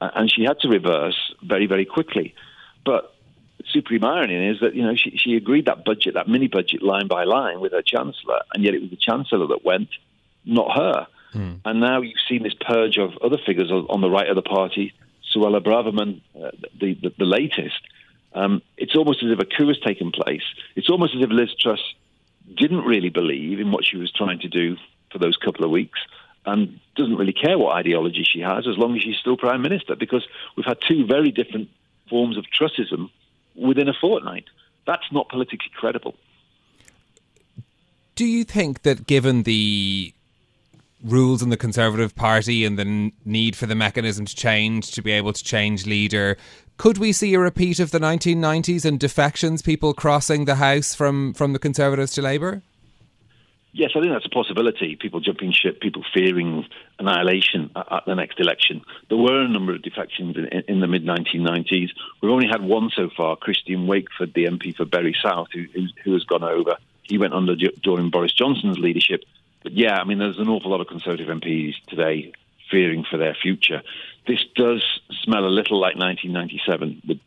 and 0.00 0.30
she 0.30 0.44
had 0.44 0.60
to 0.60 0.68
reverse 0.68 1.34
very 1.42 1.66
very 1.66 1.84
quickly. 1.84 2.34
But 2.84 3.12
supreme 3.72 4.04
irony 4.04 4.48
is 4.48 4.60
that 4.60 4.76
you 4.76 4.82
know 4.82 4.94
she, 4.94 5.16
she 5.16 5.34
agreed 5.34 5.66
that 5.66 5.84
budget, 5.84 6.14
that 6.14 6.28
mini 6.28 6.46
budget, 6.46 6.82
line 6.82 7.08
by 7.08 7.24
line 7.24 7.60
with 7.60 7.72
her 7.72 7.82
chancellor, 7.82 8.42
and 8.54 8.62
yet 8.62 8.74
it 8.74 8.80
was 8.80 8.90
the 8.90 8.96
chancellor 8.96 9.48
that 9.48 9.64
went, 9.64 9.88
not 10.44 10.76
her. 10.76 11.06
Mm. 11.34 11.60
And 11.64 11.80
now 11.80 12.00
you've 12.00 12.14
seen 12.28 12.44
this 12.44 12.54
purge 12.54 12.96
of 12.96 13.16
other 13.18 13.38
figures 13.44 13.72
on 13.72 14.00
the 14.00 14.08
right 14.08 14.28
of 14.28 14.36
the 14.36 14.42
party. 14.42 14.94
Suella 15.36 15.60
Braverman, 15.60 16.20
uh, 16.34 16.50
the, 16.78 16.94
the, 16.94 17.12
the, 17.18 17.24
latest. 17.24 17.80
Um, 18.32 18.62
it's 18.76 18.96
almost 18.96 19.22
as 19.22 19.30
if 19.30 19.38
a 19.38 19.44
coup 19.44 19.68
has 19.68 19.78
taken 19.78 20.10
place. 20.10 20.42
It's 20.74 20.88
almost 20.88 21.14
as 21.14 21.22
if 21.22 21.30
Liz 21.30 21.50
Truss 21.60 21.80
didn't 22.54 22.84
really 22.84 23.10
believe 23.10 23.60
in 23.60 23.70
what 23.70 23.84
she 23.84 23.96
was 23.96 24.10
trying 24.12 24.40
to 24.40 24.48
do 24.48 24.76
for 25.10 25.18
those 25.18 25.36
couple 25.36 25.64
of 25.64 25.70
weeks 25.70 25.98
and 26.44 26.78
doesn't 26.94 27.16
really 27.16 27.32
care 27.32 27.58
what 27.58 27.74
ideology 27.74 28.24
she 28.24 28.40
has 28.40 28.66
as 28.66 28.78
long 28.78 28.96
as 28.96 29.02
she's 29.02 29.16
still 29.16 29.36
Prime 29.36 29.62
Minister 29.62 29.96
because 29.96 30.26
we've 30.56 30.66
had 30.66 30.78
two 30.86 31.04
very 31.04 31.30
different 31.30 31.68
forms 32.08 32.38
of 32.38 32.44
Trussism 32.50 33.10
within 33.56 33.88
a 33.88 33.94
fortnight. 33.94 34.44
That's 34.86 35.10
not 35.10 35.28
politically 35.28 35.70
credible. 35.74 36.14
Do 38.14 38.24
you 38.24 38.44
think 38.44 38.82
that 38.82 39.06
given 39.06 39.42
the 39.42 40.14
rules 41.06 41.42
in 41.42 41.50
the 41.50 41.56
Conservative 41.56 42.14
Party 42.14 42.64
and 42.64 42.78
the 42.78 43.12
need 43.24 43.56
for 43.56 43.66
the 43.66 43.74
mechanism 43.74 44.26
to 44.26 44.34
change 44.34 44.90
to 44.92 45.02
be 45.02 45.12
able 45.12 45.32
to 45.32 45.42
change 45.42 45.86
leader. 45.86 46.36
Could 46.76 46.98
we 46.98 47.12
see 47.12 47.32
a 47.34 47.40
repeat 47.40 47.80
of 47.80 47.90
the 47.90 47.98
1990s 47.98 48.84
and 48.84 49.00
defections, 49.00 49.62
people 49.62 49.94
crossing 49.94 50.44
the 50.44 50.56
House 50.56 50.94
from, 50.94 51.32
from 51.32 51.52
the 51.52 51.58
Conservatives 51.58 52.12
to 52.14 52.22
Labour? 52.22 52.62
Yes, 53.72 53.90
I 53.94 54.00
think 54.00 54.12
that's 54.12 54.24
a 54.24 54.30
possibility. 54.30 54.96
People 54.96 55.20
jumping 55.20 55.52
ship, 55.52 55.80
people 55.80 56.02
fearing 56.14 56.64
annihilation 56.98 57.70
at, 57.76 57.92
at 57.92 58.04
the 58.06 58.14
next 58.14 58.40
election. 58.40 58.80
There 59.08 59.18
were 59.18 59.42
a 59.42 59.48
number 59.48 59.74
of 59.74 59.82
defections 59.82 60.36
in, 60.36 60.46
in 60.66 60.80
the 60.80 60.86
mid 60.86 61.04
1990s. 61.04 61.90
We've 62.22 62.32
only 62.32 62.46
had 62.46 62.62
one 62.62 62.90
so 62.94 63.10
far 63.14 63.36
Christian 63.36 63.86
Wakeford, 63.86 64.32
the 64.32 64.46
MP 64.46 64.74
for 64.74 64.86
Bury 64.86 65.14
South, 65.22 65.48
who, 65.52 65.64
who, 65.74 65.86
who 66.04 66.12
has 66.14 66.24
gone 66.24 66.42
over. 66.42 66.78
He 67.02 67.18
went 67.18 67.34
under 67.34 67.54
during 67.54 68.08
Boris 68.08 68.32
Johnson's 68.32 68.78
leadership 68.78 69.24
but 69.66 69.76
yeah, 69.76 69.98
I 69.98 70.04
mean, 70.04 70.18
there's 70.18 70.38
an 70.38 70.48
awful 70.48 70.70
lot 70.70 70.80
of 70.80 70.86
Conservative 70.86 71.26
MPs 71.26 71.74
today 71.88 72.30
fearing 72.70 73.02
for 73.02 73.16
their 73.16 73.34
future. 73.34 73.82
This 74.24 74.38
does 74.54 75.00
smell 75.24 75.44
a 75.44 75.50
little 75.50 75.80
like 75.80 75.96
1997 75.96 77.02
with 77.04 77.18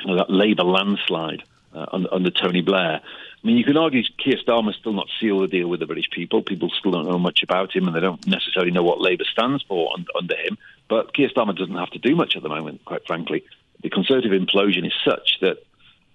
you 0.00 0.06
know, 0.06 0.18
that 0.18 0.28
Labour 0.28 0.64
landslide 0.64 1.44
uh, 1.74 1.86
under, 2.12 2.30
Tony 2.30 2.60
Blair. 2.60 3.00
I 3.02 3.46
mean, 3.46 3.56
you 3.56 3.64
can 3.64 3.78
argue 3.78 4.02
Keir 4.22 4.36
Starmer 4.46 4.74
still 4.74 4.92
not 4.92 5.08
sealed 5.18 5.44
the 5.44 5.48
deal 5.48 5.68
with 5.68 5.80
the 5.80 5.86
British 5.86 6.10
people. 6.10 6.42
People 6.42 6.68
still 6.78 6.90
don't 6.90 7.08
know 7.08 7.18
much 7.18 7.42
about 7.42 7.74
him, 7.74 7.86
and 7.86 7.96
they 7.96 8.00
don't 8.00 8.26
necessarily 8.26 8.70
know 8.70 8.82
what 8.82 9.00
Labour 9.00 9.24
stands 9.24 9.62
for 9.62 9.94
under, 9.94 10.10
under 10.14 10.36
him. 10.36 10.58
But 10.90 11.14
Keir 11.14 11.30
Starmer 11.30 11.56
doesn't 11.56 11.74
have 11.74 11.90
to 11.92 11.98
do 11.98 12.14
much 12.14 12.36
at 12.36 12.42
the 12.42 12.50
moment, 12.50 12.84
quite 12.84 13.06
frankly. 13.06 13.44
The 13.82 13.88
Conservative 13.88 14.32
implosion 14.32 14.86
is 14.86 14.92
such 15.02 15.38
that, 15.40 15.64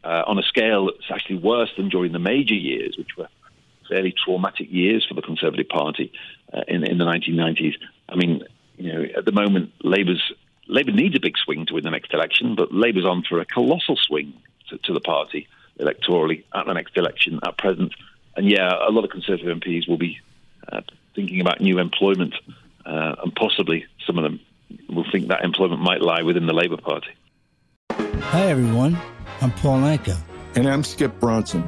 uh, 0.04 0.21
on 0.27 0.38
a 0.38 0.43
scale 0.43 0.86
that's 0.86 1.10
actually 1.10 1.38
worse 1.38 1.71
than 1.77 1.89
during 1.89 2.12
the 2.12 2.19
major 2.19 2.54
years, 2.54 2.95
which 2.95 3.17
were 3.17 3.27
fairly 3.91 4.13
traumatic 4.25 4.71
years 4.71 5.06
for 5.06 5.15
the 5.15 5.21
Conservative 5.21 5.67
Party 5.67 6.13
uh, 6.54 6.62
in, 6.67 6.84
in 6.86 6.97
the 6.97 7.04
1990s. 7.04 7.75
I 8.08 8.15
mean, 8.15 8.41
you 8.77 8.93
know, 8.93 9.06
at 9.17 9.25
the 9.25 9.34
moment, 9.34 9.73
Labour's 9.84 10.32
Labour 10.67 10.91
needs 10.91 11.15
a 11.15 11.19
big 11.19 11.38
swing 11.38 11.65
to 11.65 11.73
win 11.73 11.84
the 11.84 11.91
next 11.91 12.13
election, 12.13 12.56
but 12.56 12.73
Labour's 12.73 13.06
on 13.06 13.23
for 13.27 13.41
a 13.41 13.45
colossal 13.45 13.97
swing 13.97 14.34
to, 14.69 14.77
to 14.77 14.93
the 14.93 15.01
party 15.01 15.47
electorally 15.80 16.43
at 16.56 16.65
the 16.65 16.73
next 16.73 16.95
election 16.95 17.39
at 17.45 17.58
present. 17.58 17.93
And 18.38 18.49
yeah, 18.49 18.71
a 18.88 18.91
lot 18.91 19.04
of 19.04 19.10
Conservative 19.10 19.58
MPs 19.58 19.89
will 19.89 19.97
be 19.97 20.21
uh, 20.71 20.82
thinking 21.13 21.41
about 21.41 21.60
new 21.60 21.80
employment, 21.80 22.34
uh, 22.86 23.15
and 23.21 23.36
possibly 23.36 23.86
some 24.08 24.17
of 24.17 24.23
them 24.23 24.39
will 24.88 25.06
think 25.12 25.27
that 25.27 25.43
employment 25.43 25.82
might 25.82 26.01
lie 26.01 26.21
within 26.21 26.45
the 26.45 26.54
Labour 26.54 26.77
Party. 26.77 27.12
Hi, 27.91 28.45
everyone. 28.45 28.97
I'm 29.41 29.51
Paul 29.51 29.80
Anka. 29.80 30.17
And 30.56 30.67
I'm 30.67 30.84
Skip 30.84 31.19
Bronson. 31.19 31.67